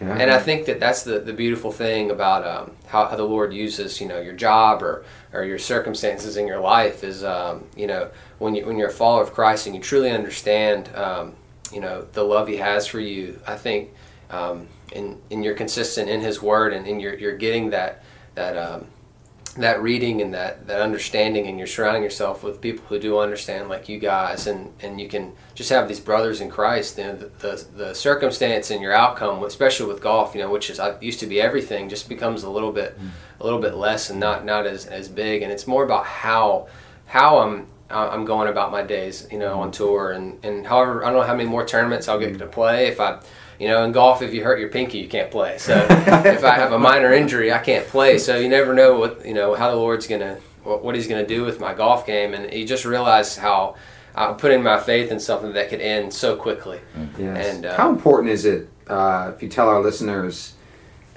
And 0.09 0.31
I 0.31 0.39
think 0.39 0.65
that 0.65 0.79
that's 0.79 1.03
the, 1.03 1.19
the 1.19 1.33
beautiful 1.33 1.71
thing 1.71 2.11
about 2.11 2.45
um, 2.47 2.71
how, 2.87 3.05
how, 3.05 3.15
the 3.15 3.23
Lord 3.23 3.53
uses, 3.53 4.01
you 4.01 4.07
know, 4.07 4.19
your 4.19 4.33
job 4.33 4.81
or, 4.81 5.05
or 5.31 5.43
your 5.43 5.59
circumstances 5.59 6.37
in 6.37 6.47
your 6.47 6.59
life 6.59 7.03
is, 7.03 7.23
um, 7.23 7.65
you 7.75 7.87
know, 7.87 8.09
when, 8.39 8.55
you, 8.55 8.65
when 8.65 8.77
you're 8.77 8.89
a 8.89 8.91
follower 8.91 9.21
of 9.21 9.33
Christ 9.33 9.67
and 9.67 9.75
you 9.75 9.81
truly 9.81 10.09
understand 10.09 10.89
um, 10.95 11.35
you 11.71 11.79
know 11.79 12.05
the 12.13 12.23
love 12.23 12.47
He 12.47 12.57
has 12.57 12.87
for 12.87 12.99
you. 12.99 13.39
I 13.47 13.55
think, 13.55 13.91
um, 14.29 14.67
and 14.93 15.19
and 15.31 15.43
you're 15.43 15.55
consistent 15.55 16.09
in 16.09 16.21
His 16.21 16.41
Word, 16.41 16.73
and, 16.73 16.87
and 16.87 17.01
you're 17.01 17.15
you're 17.15 17.37
getting 17.37 17.69
that 17.71 18.03
that 18.35 18.57
um, 18.57 18.85
that 19.57 19.81
reading 19.81 20.21
and 20.21 20.33
that, 20.33 20.65
that 20.67 20.81
understanding 20.81 21.47
and 21.47 21.57
you're 21.57 21.67
surrounding 21.67 22.03
yourself 22.03 22.41
with 22.43 22.61
people 22.61 22.85
who 22.85 22.97
do 22.97 23.19
understand 23.19 23.67
like 23.67 23.89
you 23.89 23.99
guys 23.99 24.47
and, 24.47 24.73
and 24.81 24.99
you 25.01 25.09
can 25.09 25.33
just 25.55 25.69
have 25.69 25.87
these 25.87 25.99
brothers 25.99 26.39
in 26.39 26.49
Christ 26.49 26.97
you 26.97 27.03
know, 27.03 27.15
the, 27.15 27.25
the, 27.39 27.65
the 27.75 27.93
circumstance 27.93 28.71
and 28.71 28.81
your 28.81 28.93
outcome 28.93 29.43
especially 29.43 29.91
with 29.91 30.01
golf 30.01 30.33
you 30.33 30.41
know 30.41 30.49
which 30.49 30.69
is 30.69 30.79
I 30.79 30.97
used 30.99 31.19
to 31.19 31.27
be 31.27 31.41
everything 31.41 31.89
just 31.89 32.07
becomes 32.07 32.43
a 32.43 32.49
little 32.49 32.71
bit 32.71 32.97
mm. 32.99 33.09
a 33.39 33.43
little 33.43 33.59
bit 33.59 33.75
less 33.75 34.09
and 34.09 34.19
not 34.19 34.45
not 34.45 34.65
as, 34.65 34.85
as 34.85 35.07
big. 35.07 35.41
And 35.41 35.51
it's 35.51 35.67
more 35.67 35.83
about 35.83 36.05
how 36.05 36.67
how 37.05 37.39
I'm 37.39 37.67
I'm 37.89 38.23
going 38.23 38.47
about 38.47 38.71
my 38.71 38.83
days 38.83 39.27
you 39.31 39.39
know 39.39 39.59
on 39.59 39.69
mm. 39.69 39.73
tour 39.73 40.11
and, 40.11 40.43
and 40.45 40.65
however 40.65 41.03
I 41.03 41.09
don't 41.09 41.19
know 41.19 41.27
how 41.27 41.35
many 41.35 41.49
more 41.49 41.65
tournaments 41.65 42.07
I'll 42.07 42.19
get 42.19 42.37
to 42.37 42.47
play. 42.47 42.87
If 42.87 42.99
I 42.99 43.19
you 43.61 43.67
know, 43.67 43.83
in 43.83 43.91
golf, 43.91 44.23
if 44.23 44.33
you 44.33 44.43
hurt 44.43 44.59
your 44.59 44.69
pinky, 44.69 44.97
you 44.97 45.07
can't 45.07 45.29
play. 45.29 45.59
So 45.59 45.75
if 45.89 46.43
I 46.43 46.55
have 46.55 46.71
a 46.71 46.79
minor 46.79 47.13
injury, 47.13 47.53
I 47.53 47.59
can't 47.59 47.85
play. 47.85 48.17
So 48.17 48.35
you 48.37 48.49
never 48.49 48.73
know 48.73 48.97
what 48.97 49.23
you 49.23 49.35
know 49.35 49.53
how 49.53 49.69
the 49.69 49.75
Lord's 49.75 50.07
gonna 50.07 50.39
what 50.63 50.95
He's 50.95 51.07
gonna 51.07 51.27
do 51.27 51.43
with 51.43 51.59
my 51.59 51.75
golf 51.75 52.07
game, 52.07 52.33
and 52.33 52.51
you 52.51 52.65
just 52.65 52.85
realize 52.85 53.37
how 53.37 53.75
I'm 54.15 54.35
putting 54.37 54.63
my 54.63 54.79
faith 54.79 55.11
in 55.11 55.19
something 55.19 55.53
that 55.53 55.69
could 55.69 55.79
end 55.79 56.11
so 56.11 56.35
quickly. 56.35 56.79
Yes. 57.19 57.55
And 57.55 57.67
uh, 57.67 57.77
how 57.77 57.91
important 57.91 58.31
is 58.31 58.45
it 58.45 58.67
uh, 58.87 59.31
if 59.35 59.43
you 59.43 59.47
tell 59.47 59.69
our 59.69 59.79
listeners? 59.79 60.55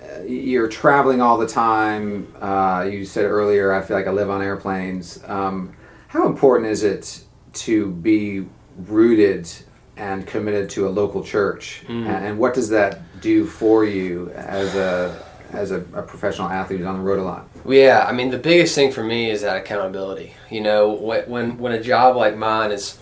Uh, 0.03 0.21
you're 0.25 0.69
traveling 0.69 1.23
all 1.23 1.39
the 1.39 1.49
time. 1.49 2.31
Uh, 2.43 2.87
you 2.91 3.07
said 3.07 3.25
earlier, 3.25 3.73
I 3.73 3.81
feel 3.81 3.97
like 3.97 4.07
I 4.07 4.11
live 4.11 4.29
on 4.29 4.43
airplanes. 4.43 5.19
Um, 5.25 5.75
how 6.09 6.27
important 6.27 6.69
is 6.69 6.83
it 6.85 7.25
to 7.55 7.91
be 7.91 8.45
rooted 8.77 9.51
and 9.97 10.27
committed 10.27 10.71
to 10.71 10.89
a 10.89 10.91
local 10.91 11.23
church. 11.23 11.83
Mm. 11.87 12.07
And, 12.07 12.39
what 12.39 12.55
does 12.55 12.69
that 12.71 13.21
do 13.21 13.47
for 13.47 13.85
you 13.85 14.31
as 14.31 14.75
a 14.75 15.25
as 15.53 15.71
a, 15.71 15.81
a, 15.93 16.03
professional 16.03 16.49
athlete 16.49 16.81
who's 16.81 16.89
on 16.89 16.97
the 16.97 17.03
road 17.03 17.21
a 17.21 17.23
lot? 17.23 17.49
Yeah, 17.65 18.05
I 18.07 18.13
mean 18.13 18.31
the 18.31 18.39
biggest 18.39 18.75
thing 18.75 18.91
for 18.91 19.05
me 19.05 19.31
is 19.31 19.43
that 19.43 19.57
accountability. 19.57 20.35
You 20.51 20.63
know, 20.63 20.93
when 20.93 21.59
when 21.59 21.73
a 21.73 21.83
job 21.83 22.17
like 22.17 22.37
mine 22.37 22.73
is 22.73 22.99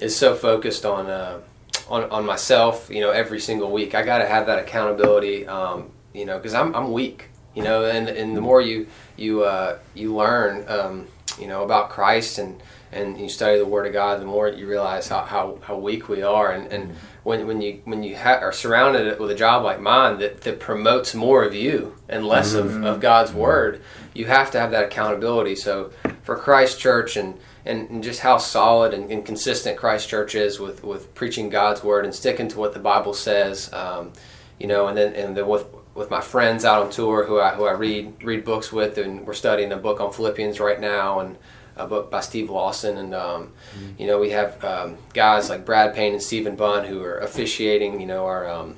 is 0.00 0.16
so 0.16 0.34
focused 0.34 0.84
on 0.84 1.06
uh, 1.06 1.40
on 1.88 2.04
on 2.10 2.26
myself, 2.26 2.88
you 2.90 3.00
know, 3.00 3.10
every 3.10 3.40
single 3.40 3.70
week, 3.70 3.94
I 3.94 4.02
got 4.02 4.18
to 4.18 4.26
have 4.26 4.46
that 4.46 4.58
accountability. 4.58 5.46
Um, 5.46 5.90
you 6.12 6.24
know, 6.24 6.36
because 6.36 6.54
I'm 6.54 6.74
I'm 6.74 6.92
weak. 6.92 7.28
You 7.54 7.62
know, 7.62 7.84
and 7.84 8.08
and 8.08 8.34
the 8.36 8.40
more 8.40 8.62
you 8.62 8.86
you 9.16 9.44
uh, 9.44 9.78
you 9.94 10.14
learn, 10.14 10.64
um, 10.68 11.06
you 11.38 11.46
know, 11.46 11.62
about 11.64 11.90
Christ 11.90 12.38
and 12.38 12.62
and 12.92 13.18
you 13.18 13.28
study 13.28 13.58
the 13.58 13.66
Word 13.66 13.86
of 13.86 13.92
God, 13.92 14.20
the 14.20 14.26
more 14.26 14.48
you 14.48 14.68
realize 14.68 15.08
how, 15.08 15.22
how, 15.22 15.58
how 15.62 15.78
weak 15.78 16.08
we 16.08 16.22
are. 16.22 16.52
And, 16.52 16.70
and 16.70 16.94
when, 17.22 17.46
when 17.46 17.62
you 17.62 17.80
when 17.84 18.02
you 18.02 18.16
ha- 18.16 18.40
are 18.40 18.52
surrounded 18.52 19.18
with 19.18 19.30
a 19.30 19.34
job 19.34 19.62
like 19.62 19.80
mine 19.80 20.18
that, 20.18 20.42
that 20.42 20.60
promotes 20.60 21.14
more 21.14 21.42
of 21.42 21.54
you 21.54 21.96
and 22.08 22.26
less 22.26 22.54
mm-hmm. 22.54 22.84
of, 22.84 22.84
of 22.84 23.00
God's 23.00 23.32
Word, 23.32 23.80
you 24.12 24.26
have 24.26 24.50
to 24.50 24.60
have 24.60 24.70
that 24.72 24.84
accountability. 24.84 25.56
So 25.56 25.92
for 26.22 26.36
Christ 26.36 26.78
Church 26.78 27.16
and 27.16 27.38
and, 27.64 27.88
and 27.90 28.02
just 28.02 28.20
how 28.20 28.38
solid 28.38 28.92
and, 28.92 29.08
and, 29.10 29.24
consistent 29.24 29.76
Christ 29.76 30.08
Church 30.08 30.34
is 30.34 30.58
with, 30.58 30.82
with 30.82 31.14
preaching 31.14 31.48
God's 31.48 31.84
Word 31.84 32.04
and 32.04 32.12
sticking 32.12 32.48
to 32.48 32.58
what 32.58 32.74
the 32.74 32.80
Bible 32.80 33.14
says, 33.14 33.72
um, 33.72 34.12
you 34.58 34.66
know, 34.66 34.88
and 34.88 34.98
then 34.98 35.14
and 35.14 35.36
then 35.36 35.46
with 35.46 35.66
with 35.94 36.10
my 36.10 36.20
friends 36.20 36.64
out 36.64 36.82
on 36.82 36.90
tour 36.90 37.24
who 37.24 37.40
I 37.40 37.50
who 37.50 37.64
I 37.64 37.72
read 37.72 38.22
read 38.24 38.44
books 38.44 38.72
with, 38.72 38.98
and 38.98 39.26
we're 39.26 39.32
studying 39.32 39.72
a 39.72 39.76
book 39.76 40.00
on 40.00 40.12
Philippians 40.12 40.60
right 40.60 40.80
now, 40.80 41.20
and 41.20 41.38
a 41.76 41.86
book 41.86 42.10
by 42.10 42.20
Steve 42.20 42.50
Lawson, 42.50 42.98
and 42.98 43.14
um, 43.14 43.52
mm-hmm. 43.74 44.00
you 44.00 44.06
know 44.06 44.18
we 44.18 44.30
have 44.30 44.62
um, 44.64 44.98
guys 45.14 45.48
like 45.48 45.64
Brad 45.64 45.94
Payne 45.94 46.12
and 46.12 46.22
Stephen 46.22 46.56
Bunn 46.56 46.84
who 46.84 47.02
are 47.02 47.18
officiating, 47.18 48.00
you 48.00 48.06
know, 48.06 48.26
our 48.26 48.48
um, 48.48 48.76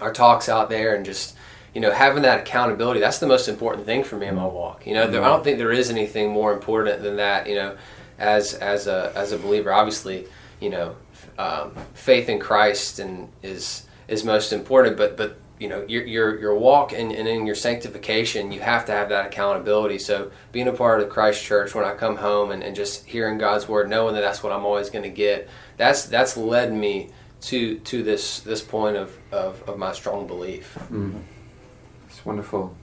our 0.00 0.12
talks 0.12 0.48
out 0.48 0.70
there, 0.70 0.94
and 0.94 1.04
just 1.04 1.36
you 1.74 1.80
know 1.80 1.92
having 1.92 2.22
that 2.22 2.40
accountability. 2.40 3.00
That's 3.00 3.18
the 3.18 3.26
most 3.26 3.48
important 3.48 3.86
thing 3.86 4.04
for 4.04 4.16
me 4.16 4.26
in 4.26 4.34
my 4.34 4.42
mm-hmm. 4.42 4.54
walk. 4.54 4.86
You 4.86 4.94
know, 4.94 5.04
mm-hmm. 5.04 5.12
there, 5.12 5.22
I 5.22 5.28
don't 5.28 5.44
think 5.44 5.58
there 5.58 5.72
is 5.72 5.90
anything 5.90 6.30
more 6.30 6.52
important 6.52 7.02
than 7.02 7.16
that. 7.16 7.48
You 7.48 7.54
know, 7.54 7.76
as 8.18 8.54
as 8.54 8.86
a 8.86 9.12
as 9.14 9.32
a 9.32 9.38
believer, 9.38 9.72
obviously, 9.72 10.26
you 10.60 10.70
know, 10.70 10.96
um, 11.38 11.74
faith 11.94 12.28
in 12.28 12.38
Christ 12.38 12.98
and 12.98 13.28
is 13.42 13.86
is 14.08 14.24
most 14.24 14.52
important, 14.52 14.96
but 14.96 15.16
but 15.16 15.36
you 15.60 15.68
know 15.68 15.84
your 15.86 16.04
your, 16.04 16.40
your 16.40 16.54
walk 16.54 16.92
and, 16.92 17.12
and 17.12 17.28
in 17.28 17.46
your 17.46 17.54
sanctification 17.54 18.50
you 18.50 18.60
have 18.60 18.86
to 18.86 18.92
have 18.92 19.10
that 19.10 19.26
accountability. 19.26 19.98
So 19.98 20.32
being 20.50 20.66
a 20.66 20.72
part 20.72 21.00
of 21.00 21.10
christ 21.10 21.44
church 21.44 21.74
when 21.74 21.84
i 21.84 21.94
come 21.94 22.16
home 22.16 22.50
and, 22.50 22.62
and 22.62 22.74
just 22.74 23.04
hearing 23.04 23.38
god's 23.38 23.68
word 23.68 23.88
knowing 23.88 24.14
that 24.14 24.22
that's 24.22 24.42
what 24.42 24.52
i'm 24.52 24.64
always 24.64 24.90
going 24.90 25.04
to 25.04 25.10
get 25.10 25.48
that's 25.76 26.06
that's 26.06 26.36
led 26.36 26.72
me 26.72 27.10
to 27.42 27.78
to 27.80 28.02
this 28.02 28.40
this 28.40 28.62
point 28.62 28.96
of 28.96 29.16
of, 29.30 29.62
of 29.68 29.78
my 29.78 29.92
strong 29.92 30.26
belief. 30.26 30.76
Mm. 30.90 31.22
it's 32.08 32.24
wonderful. 32.24 32.74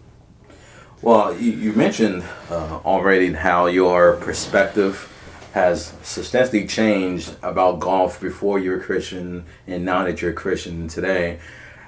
Well 1.01 1.35
you, 1.35 1.51
you 1.51 1.73
mentioned 1.73 2.23
uh, 2.49 2.79
already 2.85 3.33
how 3.33 3.65
your 3.65 4.17
perspective 4.17 5.11
has 5.53 5.93
substantially 6.03 6.67
changed 6.67 7.35
about 7.41 7.79
golf 7.79 8.21
before 8.21 8.59
you 8.59 8.69
were 8.69 8.79
Christian 8.79 9.45
and 9.65 9.83
now 9.83 10.03
that 10.03 10.21
you're 10.21 10.31
a 10.31 10.35
Christian 10.35 10.87
today 10.87 11.39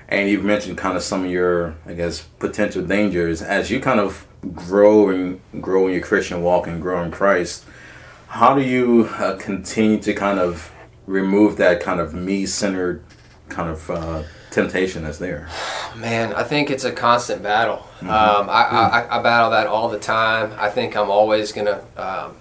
and 0.09 0.27
you've 0.27 0.43
mentioned 0.43 0.77
kind 0.77 0.97
of 0.97 1.03
some 1.03 1.23
of 1.23 1.31
your 1.31 1.75
i 1.85 1.93
guess 1.93 2.21
potential 2.39 2.83
dangers. 2.83 3.41
As 3.41 3.71
you 3.71 3.79
kind 3.79 3.99
of 3.99 4.25
grow 4.53 5.09
and 5.09 5.39
grow 5.61 5.87
in 5.87 5.93
your 5.93 6.01
christian 6.01 6.41
walk 6.43 6.67
and 6.67 6.81
grow 6.81 7.01
in 7.03 7.11
christ 7.11 7.65
how 8.27 8.53
do 8.53 8.61
you 8.61 9.09
uh, 9.17 9.35
continue 9.37 9.99
to 9.99 10.13
kind 10.13 10.39
of 10.39 10.71
remove 11.07 11.57
that 11.57 11.81
kind 11.81 11.99
of 11.99 12.13
me-centered 12.13 13.03
kind 13.47 13.69
of 13.71 13.89
uh, 13.89 14.23
temptation 14.51 15.03
that's 15.03 15.17
there? 15.17 15.47
Man 15.95 16.33
i 16.33 16.43
think 16.43 16.69
it's 16.69 16.83
a 16.83 16.91
constant 16.91 17.43
battle. 17.43 17.87
Mm-hmm. 17.97 18.09
um, 18.09 18.49
I, 18.49 18.63
I, 18.63 19.19
I, 19.19 19.21
battle 19.21 19.51
that 19.51 19.67
all 19.67 19.89
the 19.89 19.99
time. 19.99 20.53
I 20.57 20.69
think 20.69 20.95
i'm 20.95 21.09
always 21.09 21.51
gonna 21.51 21.83
um, 21.97 22.35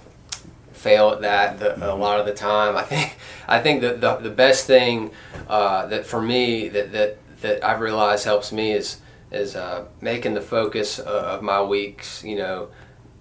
fail 0.72 1.10
at 1.10 1.20
that 1.22 1.58
the, 1.58 1.70
mm-hmm. 1.70 1.82
a 1.82 1.94
lot 1.94 2.20
of 2.20 2.26
the 2.26 2.34
time. 2.34 2.76
I 2.76 2.82
think 2.82 3.16
i 3.48 3.60
think 3.60 3.80
that 3.80 4.00
the, 4.00 4.16
the 4.16 4.30
best 4.30 4.66
thing 4.66 5.10
uh, 5.48 5.86
that 5.86 6.06
for 6.06 6.22
me 6.22 6.68
that, 6.68 6.92
that 6.92 7.18
that 7.40 7.64
I've 7.64 7.80
realized 7.80 8.24
helps 8.24 8.52
me 8.52 8.72
is 8.72 9.00
is 9.30 9.56
uh, 9.56 9.84
making 10.00 10.34
the 10.34 10.40
focus 10.40 10.98
of 10.98 11.42
my 11.42 11.62
weeks. 11.62 12.24
You 12.24 12.36
know, 12.36 12.68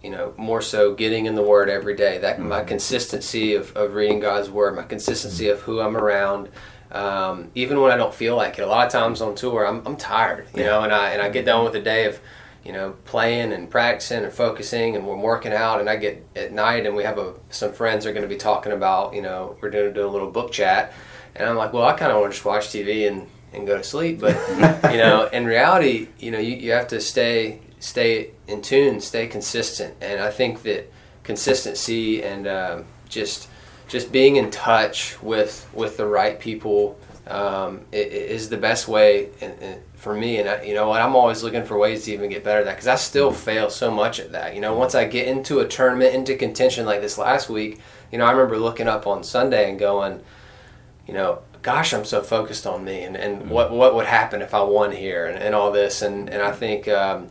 you 0.04 0.10
know 0.10 0.34
more 0.38 0.62
so 0.62 0.94
getting 0.94 1.26
in 1.26 1.36
the 1.36 1.44
Word 1.44 1.70
every 1.70 1.96
day. 1.96 2.18
That 2.18 2.40
my 2.40 2.60
mm-hmm. 2.60 2.68
consistency 2.68 3.56
of, 3.56 3.76
of 3.76 3.94
reading 3.94 4.20
God's 4.20 4.50
Word, 4.50 4.76
my 4.76 4.84
consistency 4.84 5.50
of 5.50 5.62
who 5.62 5.80
I'm 5.80 5.98
around. 5.98 6.50
Um, 6.90 7.52
even 7.54 7.82
when 7.82 7.92
I 7.92 7.98
don't 7.98 8.14
feel 8.14 8.38
like 8.38 8.60
it, 8.60 8.62
a 8.62 8.68
lot 8.68 8.86
of 8.86 8.94
times 8.94 9.22
on 9.22 9.36
tour, 9.36 9.68
I'm, 9.68 9.86
I'm 9.86 9.98
tired, 9.98 10.48
you 10.56 10.62
yeah. 10.62 10.68
know, 10.68 10.84
and 10.84 10.94
I 10.94 11.10
and 11.10 11.22
I 11.22 11.30
get 11.30 11.46
done 11.46 11.66
with 11.66 11.76
a 11.76 11.82
day 11.82 12.06
of, 12.06 12.18
you 12.64 12.72
know, 12.72 12.96
playing 13.04 13.52
and 13.52 13.70
practicing 13.70 14.24
and 14.24 14.32
focusing, 14.32 14.96
and 14.96 15.06
we're 15.06 15.18
working 15.18 15.52
out, 15.52 15.82
and 15.82 15.90
I 15.90 15.98
get 15.98 16.26
at 16.34 16.54
night, 16.54 16.86
and 16.86 16.96
we 16.96 17.04
have 17.04 17.18
a 17.18 17.34
some 17.50 17.74
friends 17.74 18.06
are 18.06 18.14
going 18.14 18.24
to 18.24 18.30
be 18.30 18.38
talking 18.38 18.72
about, 18.72 19.14
you 19.14 19.22
know, 19.22 19.58
we're 19.62 19.70
going 19.70 19.86
to 19.86 19.94
do 19.94 20.08
a 20.08 20.08
little 20.08 20.32
book 20.32 20.54
chat, 20.54 20.94
and 21.36 21.50
I'm 21.50 21.58
like, 21.58 21.74
well, 21.74 21.84
I 21.84 21.92
kind 21.92 22.10
of 22.10 22.22
want 22.22 22.32
to 22.32 22.36
just 22.38 22.46
watch 22.46 22.68
TV 22.68 23.06
and 23.06 23.28
and 23.58 23.68
go 23.68 23.78
to 23.78 23.84
sleep. 23.84 24.20
But 24.20 24.36
you 24.92 24.98
know, 24.98 25.28
in 25.34 25.46
reality, 25.46 26.08
you 26.20 26.32
know, 26.32 26.40
you, 26.40 26.56
you 26.56 26.72
have 26.72 26.88
to 26.90 27.02
stay 27.02 27.62
stay 27.80 28.32
in 28.48 28.62
tune, 28.62 29.00
stay 29.02 29.28
consistent, 29.28 29.96
and 30.02 30.22
I 30.22 30.32
think 30.32 30.64
that 30.64 30.92
consistency 31.24 32.24
and 32.24 32.48
um, 32.48 32.86
just 33.10 33.50
just 33.88 34.12
being 34.12 34.36
in 34.36 34.52
touch 34.52 35.22
with 35.22 35.68
with 35.74 35.98
the 35.98 36.06
right 36.06 36.40
people 36.40 37.00
um, 37.28 37.82
is 37.92 38.50
the 38.50 38.58
best 38.58 38.88
way 38.88 39.30
for 39.96 40.16
me. 40.16 40.38
And 40.38 40.50
I, 40.50 40.64
you 40.64 40.74
know 40.74 40.88
what, 40.88 41.02
I'm 41.02 41.16
always 41.16 41.44
looking 41.44 41.64
for 41.64 41.78
ways 41.78 42.06
to 42.06 42.14
even 42.14 42.30
get 42.30 42.44
better 42.44 42.60
at 42.60 42.66
that 42.66 42.76
because 42.76 42.88
I 42.88 42.96
still 42.96 43.32
fail 43.32 43.70
so 43.70 43.92
much 43.92 44.20
at 44.20 44.32
that. 44.32 44.56
You 44.56 44.62
know, 44.62 44.76
once 44.76 44.96
I 44.96 45.06
get 45.06 45.28
into 45.28 45.60
a 45.60 45.68
tournament, 45.68 46.16
into 46.16 46.36
contention 46.36 46.86
like 46.86 47.02
this 47.02 47.18
last 47.18 47.50
week, 47.50 47.80
you 48.12 48.18
know, 48.18 48.26
I 48.26 48.32
remember 48.32 48.58
looking 48.58 48.88
up 48.88 49.08
on 49.08 49.24
Sunday 49.24 49.70
and 49.70 49.78
going, 49.78 50.22
you 51.08 51.14
know, 51.14 51.42
gosh, 51.68 51.94
I'm 51.94 52.06
so 52.06 52.22
focused 52.22 52.66
on 52.66 52.86
me 52.86 53.04
and, 53.04 53.18
and 53.18 53.42
mm-hmm. 53.42 53.50
what 53.50 53.74
what 53.74 53.94
would 53.94 54.06
happen 54.06 54.42
if 54.42 54.54
I 54.54 54.62
won 54.62 54.94
here 54.94 55.26
and, 55.26 55.38
and 55.38 55.54
all 55.54 55.70
this 55.70 56.02
and 56.02 56.30
and 56.30 56.42
I 56.42 56.54
think 56.54 56.88
um, 56.88 57.28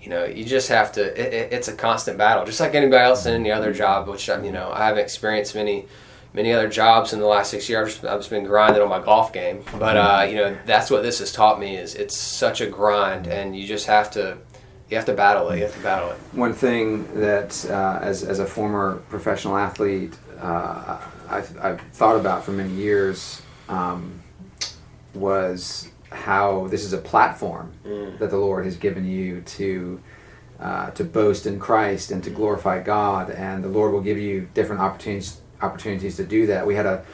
you 0.00 0.08
know 0.08 0.24
you 0.24 0.42
just 0.42 0.70
have 0.70 0.90
to 0.92 1.02
it, 1.02 1.52
it's 1.52 1.68
a 1.68 1.76
constant 1.76 2.16
battle 2.16 2.46
just 2.46 2.60
like 2.60 2.74
anybody 2.74 3.04
else 3.04 3.26
in 3.26 3.34
any 3.34 3.52
other 3.52 3.74
job 3.74 4.08
which 4.08 4.26
you 4.26 4.52
know 4.52 4.72
I 4.72 4.86
haven't 4.86 5.02
experienced 5.02 5.54
many 5.54 5.84
many 6.32 6.50
other 6.50 6.66
jobs 6.66 7.12
in 7.12 7.20
the 7.20 7.26
last 7.26 7.50
six 7.50 7.68
years 7.68 8.02
I've 8.02 8.20
just 8.20 8.30
been 8.30 8.44
grinding 8.44 8.80
on 8.80 8.88
my 8.88 9.02
golf 9.02 9.34
game 9.34 9.62
but 9.78 9.98
uh, 9.98 10.20
mm-hmm. 10.20 10.30
you 10.30 10.36
know 10.40 10.56
that's 10.64 10.90
what 10.90 11.02
this 11.02 11.18
has 11.18 11.30
taught 11.30 11.60
me 11.60 11.76
is 11.76 11.94
it's 11.94 12.16
such 12.16 12.62
a 12.62 12.66
grind 12.66 13.26
and 13.26 13.54
you 13.54 13.66
just 13.66 13.86
have 13.86 14.10
to 14.12 14.38
you 14.88 14.96
have 14.96 15.06
to 15.06 15.14
battle 15.14 15.48
it. 15.50 15.56
You 15.56 15.64
have 15.64 15.74
to 15.74 15.82
battle 15.82 16.10
it. 16.10 16.18
One 16.32 16.52
thing 16.52 17.08
that, 17.18 17.64
uh, 17.70 18.00
as, 18.02 18.22
as 18.22 18.38
a 18.38 18.44
former 18.44 18.96
professional 19.08 19.56
athlete, 19.56 20.14
uh, 20.38 21.00
I've, 21.26 21.58
I've, 21.58 21.80
thought 21.92 22.16
about 22.16 22.44
for 22.44 22.52
many 22.52 22.70
years 22.74 23.40
um, 23.68 24.20
was 25.14 25.90
how 26.10 26.68
this 26.68 26.84
is 26.84 26.92
a 26.92 26.98
platform 26.98 27.72
mm. 27.84 28.18
that 28.18 28.30
the 28.30 28.36
Lord 28.36 28.64
has 28.64 28.76
given 28.76 29.04
you 29.04 29.40
to 29.42 30.00
uh, 30.60 30.90
to 30.92 31.04
boast 31.04 31.46
in 31.46 31.58
Christ 31.58 32.10
and 32.10 32.22
to 32.24 32.30
glorify 32.30 32.80
God, 32.80 33.30
and 33.30 33.64
the 33.64 33.68
Lord 33.68 33.92
will 33.92 34.00
give 34.00 34.18
you 34.18 34.48
different 34.54 34.80
opportunities 34.80 35.40
opportunities 35.60 36.16
to 36.16 36.24
do 36.24 36.46
that. 36.46 36.66
We 36.66 36.74
had 36.74 36.86
a 36.86 37.04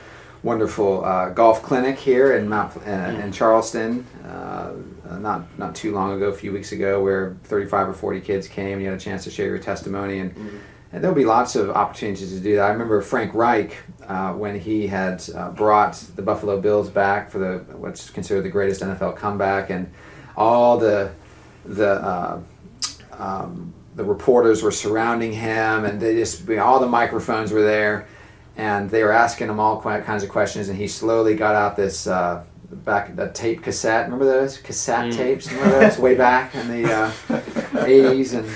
wonderful 0.43 1.05
uh, 1.05 1.31
golf 1.31 1.63
clinic 1.63 1.99
here 1.99 2.37
in 2.37 2.49
Mount 2.49 2.77
uh, 2.77 2.81
mm. 2.81 3.23
in 3.23 3.33
Charleston 3.33 4.07
uh, 4.25 4.73
not 5.19 5.59
not 5.59 5.75
too 5.75 5.93
long 5.93 6.13
ago, 6.13 6.29
a 6.29 6.33
few 6.33 6.53
weeks 6.53 6.73
ago, 6.73 7.03
where 7.03 7.37
35 7.45 7.89
or 7.89 7.95
40 7.95 8.21
kids 8.21 8.49
came 8.49 8.75
and 8.75 8.83
you 8.83 8.89
had 8.89 8.97
a 8.97 9.01
chance 9.01 9.25
to 9.25 9.31
share 9.31 9.47
your 9.47 9.59
testimony, 9.59 10.21
and, 10.21 10.35
and 10.93 11.03
there'll 11.03 11.17
be 11.17 11.25
lots 11.25 11.57
of 11.57 11.71
opportunities 11.71 12.33
to 12.33 12.41
do 12.41 12.57
that. 12.57 12.65
I 12.65 12.71
remember 12.71 13.01
Frank 13.03 13.35
Reich 13.35 13.77
uh, 14.11 14.33
when 14.33 14.59
he 14.59 14.89
had 14.89 15.23
uh, 15.37 15.51
brought 15.53 15.95
the 16.17 16.23
Buffalo 16.23 16.61
Bills 16.61 16.91
back 16.91 17.31
for 17.31 17.39
the 17.39 17.59
what's 17.77 18.11
considered 18.11 18.43
the 18.43 18.49
greatest 18.49 18.81
NFL 18.81 19.17
comeback, 19.17 19.71
and 19.71 19.89
all 20.37 20.79
the 20.79 21.13
the 21.65 21.93
uh, 21.93 22.41
um, 23.13 23.73
the 23.95 24.03
reporters 24.03 24.65
were 24.65 24.73
surrounding 24.73 25.33
him, 25.33 25.85
and 25.85 26.01
they 26.01 26.17
just 26.17 26.51
all 26.51 26.81
the 26.81 26.89
microphones 26.89 27.53
were 27.53 27.63
there, 27.63 28.09
and 28.57 28.91
they 28.91 29.05
were 29.05 29.13
asking 29.13 29.49
him 29.49 29.61
all 29.61 29.81
kinds 29.81 30.25
of 30.25 30.29
questions, 30.29 30.69
and 30.69 30.77
he 30.77 30.89
slowly 30.89 31.37
got 31.37 31.55
out 31.55 31.77
this. 31.77 32.07
Uh, 32.09 32.45
back 32.73 33.15
the 33.17 33.29
tape 33.31 33.63
cassette. 33.63 34.05
Remember 34.05 34.25
those? 34.25 34.59
Cassette 34.59 35.13
tapes? 35.13 35.51
Remember 35.53 35.81
those? 35.81 35.99
Way 35.99 36.15
back 36.15 36.55
in 36.55 36.69
the 36.69 36.93
uh, 36.93 37.11
80s 37.29 38.35
and 38.35 38.49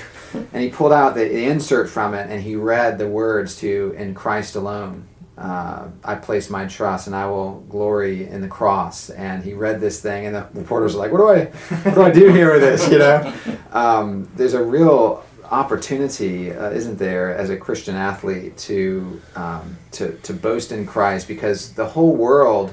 and 0.52 0.62
he 0.62 0.68
pulled 0.68 0.92
out 0.92 1.14
the, 1.14 1.28
the 1.28 1.46
insert 1.46 1.88
from 1.88 2.14
it 2.14 2.30
and 2.30 2.40
he 2.40 2.54
read 2.54 2.98
the 2.98 3.08
words 3.08 3.56
to 3.56 3.94
in 3.96 4.14
christ 4.14 4.56
alone 4.56 5.06
uh, 5.36 5.88
i 6.04 6.14
place 6.14 6.48
my 6.48 6.64
trust 6.66 7.06
and 7.06 7.16
i 7.16 7.26
will 7.26 7.60
glory 7.68 8.26
in 8.26 8.40
the 8.40 8.48
cross. 8.48 9.10
And 9.10 9.42
he 9.42 9.52
read 9.52 9.80
this 9.80 10.00
thing 10.00 10.26
and 10.26 10.34
the 10.34 10.46
reporters 10.54 10.94
are 10.94 10.98
like 10.98 11.12
what 11.12 11.18
do 11.18 11.28
i 11.28 11.44
what 11.84 11.94
do 11.94 12.02
i 12.02 12.10
do 12.10 12.32
here 12.32 12.52
with 12.52 12.62
this? 12.62 12.88
You 12.90 12.98
know? 12.98 13.34
Um, 13.72 14.28
there's 14.36 14.54
a 14.54 14.62
real 14.62 15.24
opportunity 15.50 16.52
uh, 16.52 16.70
isn't 16.70 16.98
there 16.98 17.36
as 17.36 17.50
a 17.50 17.56
christian 17.56 17.94
athlete 17.94 18.56
to 18.56 19.20
um, 19.36 19.76
to 19.90 20.12
to 20.18 20.32
boast 20.32 20.72
in 20.72 20.86
christ 20.86 21.28
because 21.28 21.72
the 21.74 21.84
whole 21.84 22.16
world 22.16 22.72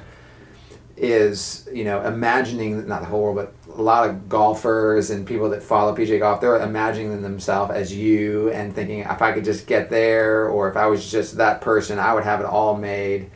is 1.02 1.68
you 1.74 1.84
know 1.84 2.06
imagining 2.06 2.88
not 2.88 3.02
the 3.02 3.08
whole 3.08 3.24
world 3.24 3.36
but 3.36 3.76
a 3.76 3.82
lot 3.82 4.08
of 4.08 4.30
golfers 4.30 5.10
and 5.10 5.26
people 5.26 5.50
that 5.50 5.64
follow 5.64 5.96
PGA 5.96 6.20
golf 6.20 6.40
they're 6.40 6.62
imagining 6.62 7.24
themselves 7.24 7.74
as 7.74 7.92
you 7.92 8.52
and 8.52 8.72
thinking 8.72 9.00
if 9.00 9.20
I 9.20 9.32
could 9.32 9.44
just 9.44 9.66
get 9.66 9.90
there 9.90 10.48
or 10.48 10.70
if 10.70 10.78
I 10.78 10.86
was 10.86 11.12
just 11.12 11.38
that 11.38 11.60
person 11.60 11.98
I 11.98 12.14
would 12.14 12.24
have 12.24 12.40
it 12.40 12.46
all 12.46 12.78
made. 12.78 13.32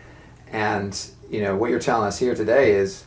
And 0.52 0.96
you 1.28 1.42
know 1.42 1.56
what 1.56 1.72
you're 1.72 1.80
telling 1.80 2.08
us 2.08 2.20
here 2.20 2.36
today 2.36 2.74
is 2.74 3.06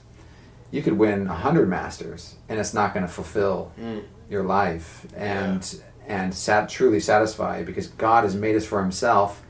you 0.73 0.83
could 0.83 0.95
win 0.95 1.29
100 1.29 1.69
masters 1.69 2.35
and 2.49 2.59
it's 2.59 2.75
not 2.75 2.93
going 2.93 3.07
to 3.07 3.12
fulfill 3.12 3.71
mm. 3.81 4.03
your 4.29 4.43
life. 4.43 5.07
And 5.15 5.81
and 6.09 6.35
sat, 6.35 6.69
truly 6.69 6.99
satisfy 6.99 7.62
because 7.62 7.88
God 7.88 8.25
has 8.25 8.35
made 8.35 8.57
us 8.57 8.65
for 8.65 8.81
himself. 8.81 9.45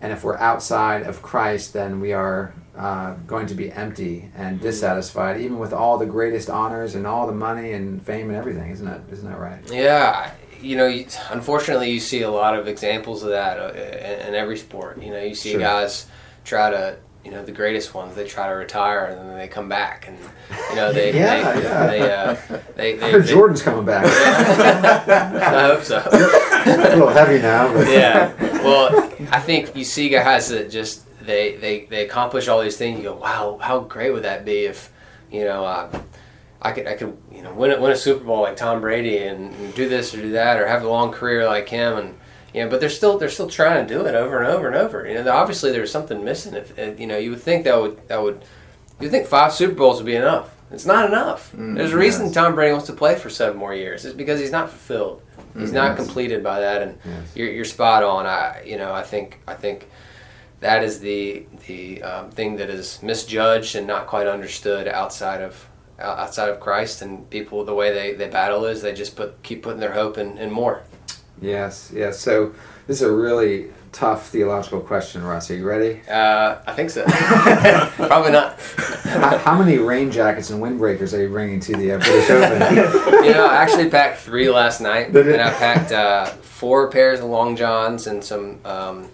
And 0.00 0.12
if 0.12 0.24
we're 0.24 0.38
outside 0.38 1.02
of 1.02 1.22
Christ, 1.22 1.74
then 1.74 2.00
we 2.00 2.14
are 2.14 2.54
uh, 2.76 3.14
going 3.26 3.46
to 3.46 3.54
be 3.54 3.70
empty 3.72 4.30
and 4.36 4.60
dissatisfied, 4.60 5.40
even 5.40 5.58
with 5.58 5.72
all 5.72 5.98
the 5.98 6.06
greatest 6.06 6.48
honors 6.48 6.94
and 6.94 7.06
all 7.06 7.26
the 7.26 7.32
money 7.32 7.72
and 7.72 8.00
fame 8.02 8.28
and 8.28 8.36
everything. 8.36 8.70
Isn't 8.70 8.86
that 8.86 9.00
isn't 9.12 9.28
that 9.28 9.38
right? 9.38 9.58
Yeah, 9.70 10.30
you 10.60 10.76
know, 10.76 10.86
you- 10.86 11.06
unfortunately, 11.30 11.90
you 11.90 12.00
see 12.00 12.22
a 12.22 12.30
lot 12.30 12.56
of 12.56 12.68
examples 12.68 13.22
of 13.22 13.30
that 13.30 13.58
uh, 13.58 13.72
in, 13.72 14.28
in 14.28 14.34
every 14.34 14.56
sport. 14.56 15.02
You 15.02 15.10
know, 15.10 15.20
you 15.22 15.34
see 15.34 15.52
Sure. 15.52 15.60
guys 15.60 16.06
try 16.44 16.70
to, 16.70 16.96
you 17.24 17.30
know, 17.32 17.44
the 17.44 17.52
greatest 17.52 17.92
ones, 17.94 18.14
they 18.14 18.26
try 18.26 18.48
to 18.48 18.54
retire 18.54 19.04
and 19.06 19.18
then 19.30 19.36
they 19.38 19.48
come 19.48 19.68
back 19.68 20.06
and, 20.08 20.16
you 20.70 20.76
know, 20.76 20.92
they, 20.92 21.14
Yeah, 21.18 21.52
they, 21.52 21.62
yeah. 21.62 21.86
they, 21.86 22.00
uh, 22.00 22.58
they, 22.76 22.94
I 22.94 22.96
they, 22.96 23.12
heard 23.12 23.24
they- 23.24 23.32
Jordan's 23.32 23.62
coming 23.62 23.84
back. 23.84 24.04
I 25.08 25.62
hope 25.66 25.82
so. 25.82 25.98
a 26.10 26.88
little 26.94 27.08
heavy 27.08 27.40
now, 27.42 27.72
but 27.72 27.88
yeah. 27.88 28.32
Well, 28.62 29.10
I 29.32 29.40
think 29.40 29.74
you 29.76 29.84
see 29.84 30.08
guys 30.08 30.48
that 30.50 30.70
just 30.70 31.02
they 31.30 31.56
they 31.56 31.84
they 31.86 32.04
accomplish 32.04 32.48
all 32.48 32.60
these 32.60 32.76
things. 32.76 32.98
You 32.98 33.04
go, 33.04 33.14
wow, 33.14 33.58
how 33.62 33.80
great 33.80 34.12
would 34.12 34.24
that 34.24 34.44
be 34.44 34.64
if 34.66 34.90
you 35.30 35.44
know 35.44 35.64
uh, 35.64 35.88
I 36.60 36.72
could 36.72 36.86
I 36.86 36.94
could 36.94 37.16
you 37.32 37.42
know 37.42 37.52
win 37.54 37.70
a, 37.72 37.80
win 37.80 37.92
a 37.92 37.96
Super 37.96 38.24
Bowl 38.24 38.42
like 38.42 38.56
Tom 38.56 38.80
Brady 38.80 39.18
and, 39.18 39.54
and 39.54 39.74
do 39.74 39.88
this 39.88 40.14
or 40.14 40.20
do 40.20 40.32
that 40.32 40.58
or 40.60 40.66
have 40.66 40.82
a 40.82 40.88
long 40.88 41.12
career 41.12 41.46
like 41.46 41.68
him 41.68 41.96
and. 41.96 42.14
You 42.52 42.64
know, 42.64 42.68
but 42.68 42.80
they're 42.80 42.88
still 42.90 43.16
they're 43.16 43.28
still 43.30 43.48
trying 43.48 43.86
to 43.86 43.94
do 43.94 44.04
it 44.06 44.16
over 44.16 44.42
and 44.42 44.48
over 44.52 44.66
and 44.66 44.74
over. 44.74 45.08
You 45.08 45.22
know, 45.22 45.32
obviously 45.32 45.70
there's 45.70 45.92
something 45.92 46.24
missing. 46.24 46.54
If 46.54 46.98
you 46.98 47.06
know, 47.06 47.16
you 47.16 47.30
would 47.30 47.40
think 47.40 47.62
that 47.62 47.80
would 47.80 48.08
that 48.08 48.20
would 48.20 48.44
you 48.98 49.08
think 49.08 49.28
five 49.28 49.52
Super 49.52 49.74
Bowls 49.74 49.98
would 49.98 50.06
be 50.06 50.16
enough. 50.16 50.52
It's 50.72 50.84
not 50.84 51.08
enough. 51.08 51.52
there's 51.54 51.92
a 51.92 51.96
reason 51.96 52.26
yes. 52.26 52.34
Tom 52.34 52.56
Brady 52.56 52.72
wants 52.72 52.88
to 52.88 52.92
play 52.92 53.14
for 53.14 53.30
seven 53.30 53.56
more 53.56 53.72
years. 53.72 54.04
It's 54.04 54.16
because 54.16 54.40
he's 54.40 54.50
not 54.50 54.68
fulfilled. 54.68 55.22
He's 55.56 55.70
not 55.72 55.90
Yes. 55.96 56.04
completed 56.04 56.42
by 56.42 56.58
that, 56.58 56.82
and 56.82 56.98
Yes. 57.04 57.36
you're, 57.36 57.50
you're 57.52 57.64
spot 57.64 58.02
on. 58.02 58.26
I 58.26 58.64
you 58.66 58.78
know 58.78 58.92
I 58.92 59.04
think 59.04 59.38
I 59.46 59.54
think 59.54 59.88
that 60.60 60.82
is 60.84 61.00
the 61.00 61.46
the 61.66 62.02
um, 62.02 62.30
thing 62.30 62.56
that 62.56 62.70
is 62.70 63.02
misjudged 63.02 63.76
and 63.76 63.86
not 63.86 64.06
quite 64.06 64.26
understood 64.26 64.86
outside 64.88 65.40
of 65.42 65.68
uh, 65.98 66.02
outside 66.04 66.48
of 66.48 66.60
Christ 66.60 67.02
and 67.02 67.28
people 67.30 67.64
the 67.64 67.74
way 67.74 67.92
they, 67.92 68.14
they 68.14 68.28
battle 68.28 68.64
is 68.64 68.82
they 68.82 68.94
just 68.94 69.16
put 69.16 69.42
keep 69.42 69.62
putting 69.62 69.80
their 69.80 69.92
hope 69.92 70.18
in, 70.18 70.38
in 70.38 70.50
more. 70.50 70.82
yes, 71.40 71.92
yes. 71.94 72.18
So 72.18 72.54
this 72.86 73.00
is 73.00 73.08
a 73.08 73.12
really 73.12 73.70
tough 73.92 74.28
theological 74.28 74.80
question, 74.80 75.22
Russ. 75.22 75.50
Are 75.50 75.56
you 75.56 75.66
ready? 75.66 76.00
Uh, 76.08 76.58
I 76.66 76.72
think 76.74 76.90
so. 76.90 77.04
Probably 78.06 78.32
not. 78.32 78.60
how, 78.60 79.38
how 79.38 79.58
many 79.58 79.78
rain 79.78 80.10
jackets 80.10 80.50
and 80.50 80.62
windbreakers 80.62 81.16
are 81.16 81.22
you 81.22 81.28
bringing 81.28 81.60
to 81.60 81.72
the 81.76 81.92
uh, 81.92 81.98
British 81.98 82.30
Open? 82.30 83.20
You 83.24 83.32
know, 83.34 83.46
I 83.46 83.56
actually 83.56 83.90
packed 83.90 84.20
three 84.20 84.48
last 84.48 84.80
night, 84.80 85.14
and 85.14 85.42
I 85.42 85.50
packed 85.52 85.92
uh, 85.92 86.26
four 86.26 86.90
pairs 86.90 87.20
of 87.20 87.26
long 87.26 87.54
johns 87.54 88.06
and 88.06 88.24
some, 88.24 88.58
um, 88.64 89.10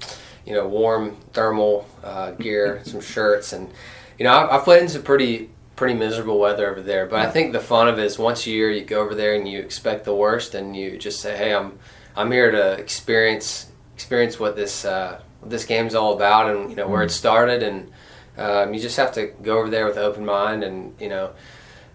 you 0.47 0.53
know, 0.55 0.67
warm 0.67 1.17
thermal 1.33 1.87
uh, 2.05 2.31
gear, 2.33 2.81
some 2.85 3.01
shirts, 3.01 3.53
and 3.53 3.71
you 4.19 4.25
know, 4.25 4.33
I've, 4.33 4.51
I've 4.51 4.65
played 4.65 4.83
in 4.83 4.89
some 4.89 5.03
pretty 5.03 5.51
pretty 5.75 5.93
miserable 5.95 6.39
weather 6.39 6.71
over 6.71 6.81
there. 6.81 7.05
But 7.05 7.21
I 7.27 7.31
think 7.31 7.53
the 7.53 7.61
fun 7.61 7.89
of 7.89 7.99
it 7.99 8.05
is 8.05 8.19
once 8.19 8.47
a 8.47 8.51
year 8.51 8.71
you 8.71 8.83
go 8.85 9.03
over 9.03 9.15
there 9.15 9.35
and 9.35 9.47
you 9.47 9.59
expect 9.61 10.05
the 10.05 10.15
worst, 10.15 10.55
and 10.55 10.75
you 10.77 10.97
just 10.97 11.21
say, 11.21 11.37
"Hey, 11.37 11.55
I'm 11.55 11.79
I'm 12.17 12.31
here 12.33 12.51
to 12.51 12.73
experience 12.73 13.67
experience 13.95 14.39
what 14.41 14.57
this 14.57 14.85
uh, 14.85 15.21
what 15.41 15.51
this 15.51 15.65
game's 15.67 15.95
all 15.95 16.15
about, 16.15 16.55
and 16.55 16.71
you 16.71 16.77
know 16.77 16.89
where 16.89 17.03
it 17.03 17.11
started, 17.11 17.63
and 17.63 17.91
um, 18.39 18.73
you 18.73 18.81
just 18.81 18.97
have 18.97 19.13
to 19.13 19.27
go 19.43 19.59
over 19.59 19.69
there 19.69 19.85
with 19.87 19.97
an 19.97 20.05
open 20.05 20.25
mind, 20.25 20.63
and 20.65 20.95
you 21.01 21.09
know." 21.09 21.33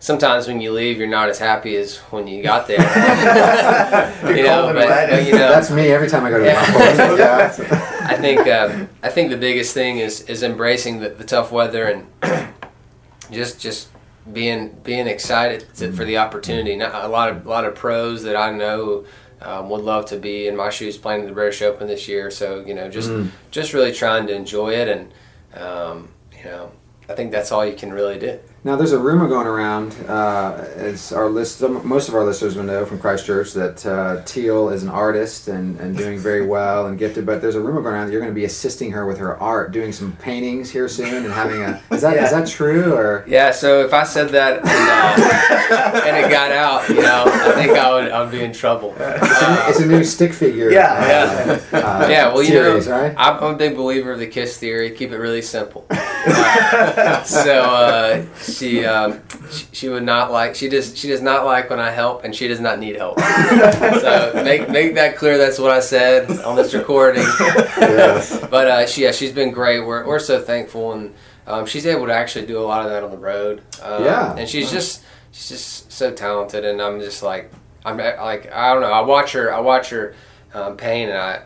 Sometimes 0.03 0.47
when 0.47 0.59
you 0.59 0.71
leave, 0.71 0.97
you're 0.97 1.07
not 1.07 1.29
as 1.29 1.37
happy 1.37 1.75
as 1.75 1.97
when 2.09 2.25
you 2.25 2.41
got 2.41 2.65
there. 2.65 2.79
you 4.35 4.41
know, 4.41 4.73
but, 4.73 4.87
but, 4.87 5.25
you 5.27 5.33
know, 5.33 5.37
That's 5.51 5.69
me 5.69 5.89
every 5.91 6.09
time 6.09 6.25
I 6.25 6.31
go 6.31 6.39
to 6.39 6.43
Yeah. 6.43 6.65
the 6.71 7.17
golf. 7.17 7.59
Yeah. 7.59 7.87
I 8.11 8.17
think 8.17 8.47
um, 8.47 8.89
I 9.01 9.09
think 9.09 9.29
the 9.29 9.37
biggest 9.37 9.73
thing 9.73 9.99
is 9.99 10.21
is 10.23 10.43
embracing 10.43 10.99
the, 10.99 11.09
the 11.09 11.23
tough 11.23 11.51
weather 11.51 11.85
and 11.85 12.07
just 13.31 13.59
just 13.59 13.89
being 14.33 14.69
being 14.83 15.07
excited 15.07 15.65
to, 15.75 15.91
for 15.93 16.03
the 16.03 16.17
opportunity. 16.17 16.75
Not, 16.75 16.93
a 17.05 17.07
lot 17.07 17.29
of 17.29 17.45
a 17.45 17.49
lot 17.49 17.65
of 17.65 17.73
pros 17.75 18.23
that 18.23 18.35
I 18.35 18.51
know 18.51 19.05
um, 19.41 19.69
would 19.69 19.81
love 19.81 20.05
to 20.07 20.17
be 20.17 20.47
in 20.47 20.57
my 20.57 20.69
shoes 20.69 20.97
playing 20.97 21.25
the 21.25 21.31
British 21.31 21.61
Open 21.61 21.87
this 21.87 22.07
year. 22.07 22.29
So 22.29 22.65
you 22.65 22.73
know, 22.73 22.89
just 22.89 23.09
just 23.49 23.73
really 23.73 23.93
trying 23.93 24.27
to 24.27 24.35
enjoy 24.35 24.73
it 24.73 24.89
and 24.89 25.13
um, 25.53 26.09
you 26.37 26.43
know, 26.45 26.71
I 27.07 27.13
think 27.13 27.31
that's 27.31 27.51
all 27.51 27.65
you 27.65 27.75
can 27.75 27.93
really 27.93 28.19
do. 28.19 28.39
Now, 28.63 28.75
there's 28.75 28.91
a 28.91 28.99
rumor 28.99 29.27
going 29.27 29.47
around, 29.47 29.95
uh, 30.07 30.53
as 30.75 31.11
our 31.11 31.27
list, 31.31 31.61
most 31.61 32.09
of 32.09 32.13
our 32.13 32.23
listeners 32.23 32.55
will 32.55 32.61
know 32.63 32.85
from 32.85 32.99
Christ 32.99 33.25
Church, 33.25 33.53
that 33.53 33.83
uh, 33.87 34.21
Teal 34.23 34.69
is 34.69 34.83
an 34.83 34.89
artist 34.89 35.47
and, 35.47 35.79
and 35.79 35.97
doing 35.97 36.19
very 36.19 36.45
well 36.45 36.85
and 36.85 36.95
gifted. 36.99 37.25
But 37.25 37.41
there's 37.41 37.55
a 37.55 37.59
rumor 37.59 37.81
going 37.81 37.95
around 37.95 38.05
that 38.05 38.11
you're 38.11 38.21
going 38.21 38.31
to 38.31 38.39
be 38.39 38.45
assisting 38.45 38.91
her 38.91 39.07
with 39.07 39.17
her 39.17 39.35
art, 39.41 39.71
doing 39.71 39.91
some 39.91 40.11
paintings 40.17 40.69
here 40.69 40.87
soon, 40.87 41.25
and 41.25 41.33
having 41.33 41.59
a. 41.63 41.81
Is 41.91 42.01
that 42.03 42.13
is 42.17 42.31
Yeah. 42.31 42.39
that 42.39 42.47
true 42.47 42.93
or? 42.93 43.25
Yeah, 43.27 43.49
so 43.49 43.83
if 43.83 43.95
I 43.95 44.03
said 44.03 44.29
that 44.29 44.59
and, 44.59 44.67
uh, 44.69 46.01
and 46.05 46.23
it 46.23 46.29
got 46.29 46.51
out, 46.51 46.87
you 46.87 47.01
know, 47.01 47.23
I 47.25 47.53
think 47.53 47.71
I 47.75 47.91
would 47.91 48.11
I 48.11 48.21
would 48.21 48.31
be 48.31 48.43
in 48.43 48.53
trouble. 48.53 48.93
Uh, 48.99 49.65
It's 49.69 49.79
a 49.79 49.87
new 49.87 50.03
stick 50.03 50.33
figure. 50.33 50.69
Yeah. 50.71 51.59
uh, 51.73 51.75
uh, 51.77 52.07
yeah, 52.07 52.31
well, 52.31 52.43
you 52.43 52.53
know, 52.53 52.77
right? 52.81 53.15
I'm 53.17 53.41
a 53.55 53.57
big 53.57 53.75
believer 53.75 54.11
of 54.11 54.19
the 54.19 54.27
KISS 54.27 54.57
theory. 54.57 54.91
Keep 54.91 55.13
it 55.13 55.17
really 55.17 55.41
simple. 55.41 55.87
So 57.25 57.61
uh, 57.63 58.25
she, 58.41 58.85
um, 58.85 59.21
she 59.51 59.65
she 59.71 59.89
would 59.89 60.03
not 60.03 60.31
like 60.31 60.55
she 60.55 60.69
does 60.69 60.97
she 60.97 61.07
does 61.07 61.21
not 61.21 61.45
like 61.45 61.69
when 61.69 61.79
I 61.79 61.91
help, 61.91 62.23
and 62.23 62.35
she 62.35 62.47
does 62.47 62.59
not 62.59 62.79
need 62.79 62.95
help. 62.95 63.19
so 63.19 64.41
make 64.43 64.69
make 64.69 64.95
that 64.95 65.15
clear. 65.17 65.37
That's 65.37 65.59
what 65.59 65.71
I 65.71 65.79
said 65.79 66.29
on 66.41 66.55
this 66.55 66.73
recording. 66.73 67.23
Yes. 67.23 68.39
But 68.49 68.67
uh, 68.67 68.87
she 68.87 69.03
yeah, 69.03 69.11
she's 69.11 69.31
been 69.31 69.51
great. 69.51 69.79
We're 69.79 70.05
we're 70.05 70.19
so 70.19 70.41
thankful, 70.41 70.93
and 70.93 71.13
um, 71.47 71.65
she's 71.65 71.85
able 71.85 72.07
to 72.07 72.13
actually 72.13 72.45
do 72.45 72.59
a 72.59 72.65
lot 72.65 72.83
of 72.85 72.91
that 72.91 73.03
on 73.03 73.11
the 73.11 73.17
road. 73.17 73.61
Um, 73.81 74.03
Yeah. 74.03 74.35
and 74.35 74.47
she's 74.49 74.71
just 74.71 75.03
she's 75.31 75.49
just 75.49 75.91
so 75.91 76.11
talented, 76.11 76.65
and 76.65 76.81
I'm 76.81 76.99
just 76.99 77.23
like 77.23 77.51
I'm 77.85 77.97
like 77.97 78.51
I 78.51 78.73
don't 78.73 78.81
know. 78.81 78.91
I 78.91 79.01
watch 79.01 79.31
her. 79.33 79.53
I 79.53 79.59
watch 79.59 79.89
her 79.89 80.15
um, 80.53 80.75
paint, 80.77 81.09
and 81.11 81.17
I. 81.19 81.41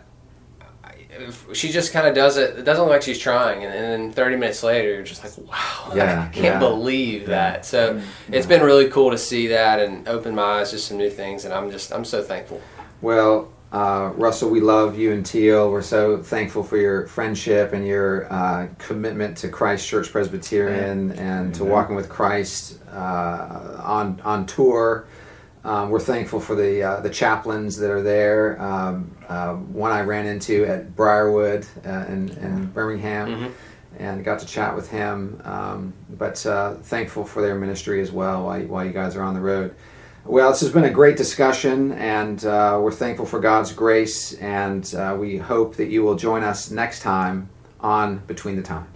She 1.53 1.69
just 1.71 1.93
kind 1.93 2.07
of 2.07 2.13
does 2.15 2.37
it. 2.37 2.57
It 2.59 2.63
doesn't 2.63 2.83
look 2.83 2.91
like 2.91 3.01
she's 3.01 3.19
trying, 3.19 3.63
and, 3.63 3.73
and 3.73 3.85
then 3.85 4.11
30 4.11 4.35
minutes 4.37 4.63
later, 4.63 4.93
you're 4.93 5.03
just 5.03 5.23
like, 5.23 5.37
"Wow, 5.47 5.91
Yeah, 5.95 6.27
I 6.29 6.33
can't 6.33 6.45
yeah. 6.45 6.59
believe 6.59 7.27
that." 7.27 7.65
So 7.65 8.01
it's 8.31 8.45
been 8.47 8.61
really 8.63 8.89
cool 8.89 9.11
to 9.11 9.17
see 9.17 9.47
that 9.47 9.79
and 9.79 10.07
open 10.07 10.35
my 10.35 10.59
eyes 10.59 10.71
to 10.71 10.77
some 10.79 10.97
new 10.97 11.09
things, 11.09 11.45
and 11.45 11.53
I'm 11.53 11.71
just 11.71 11.91
I'm 11.93 12.05
so 12.05 12.21
thankful. 12.23 12.61
Well, 13.01 13.49
Uh, 13.71 14.11
Russell, 14.15 14.49
we 14.51 14.61
love 14.61 14.97
you 14.97 15.11
and 15.11 15.25
Teal. 15.25 15.69
We're 15.69 15.81
so 15.81 16.17
thankful 16.23 16.63
for 16.63 16.77
your 16.77 17.07
friendship 17.07 17.73
and 17.73 17.85
your 17.85 18.31
uh, 18.31 18.67
commitment 18.77 19.35
to 19.39 19.49
Christ 19.49 19.85
Church 19.87 20.11
Presbyterian 20.13 21.11
and 21.13 21.53
to 21.55 21.65
walking 21.65 21.95
with 21.97 22.07
Christ 22.07 22.77
uh, 22.93 23.81
on 23.83 24.21
on 24.23 24.45
tour. 24.45 25.07
Um, 25.65 25.89
we're 25.89 25.99
thankful 25.99 26.39
for 26.39 26.53
the 26.55 26.83
uh, 26.83 26.99
the 27.01 27.09
chaplains 27.09 27.75
that 27.77 27.89
are 27.89 28.03
there. 28.03 28.61
Um, 28.61 29.17
uh, 29.27 29.55
one 29.55 29.91
I 29.91 30.01
ran 30.01 30.27
into 30.27 30.63
at 30.65 30.95
Briarwood 30.95 31.65
uh, 31.83 32.05
in, 32.07 32.29
in 32.37 32.67
Birmingham, 32.67 33.51
and 33.97 34.23
got 34.23 34.39
to 34.39 34.45
chat 34.45 34.75
with 34.75 34.91
him. 34.91 35.41
Um, 35.43 35.93
but 36.11 36.45
uh, 36.45 36.75
thankful 36.75 37.25
for 37.25 37.41
their 37.41 37.55
ministry 37.55 37.99
as 37.99 38.11
well 38.11 38.45
while, 38.45 38.61
while 38.61 38.85
you 38.85 38.91
guys 38.93 39.15
are 39.15 39.23
on 39.23 39.33
the 39.33 39.41
road. 39.41 39.73
Well, 40.23 40.51
this 40.51 40.61
has 40.61 40.71
been 40.71 40.85
a 40.85 40.91
great 40.91 41.17
discussion, 41.17 41.91
and 41.93 42.43
uh, 42.45 42.79
we're 42.81 42.91
thankful 42.91 43.25
for 43.25 43.39
God's 43.39 43.71
grace, 43.73 44.33
and 44.33 44.93
uh, 44.95 45.15
we 45.19 45.37
hope 45.37 45.75
that 45.77 45.89
you 45.89 46.03
will 46.03 46.15
join 46.15 46.43
us 46.43 46.71
next 46.71 47.01
time 47.01 47.49
on 47.79 48.17
Between 48.27 48.55
the 48.55 48.63
Times. 48.63 48.87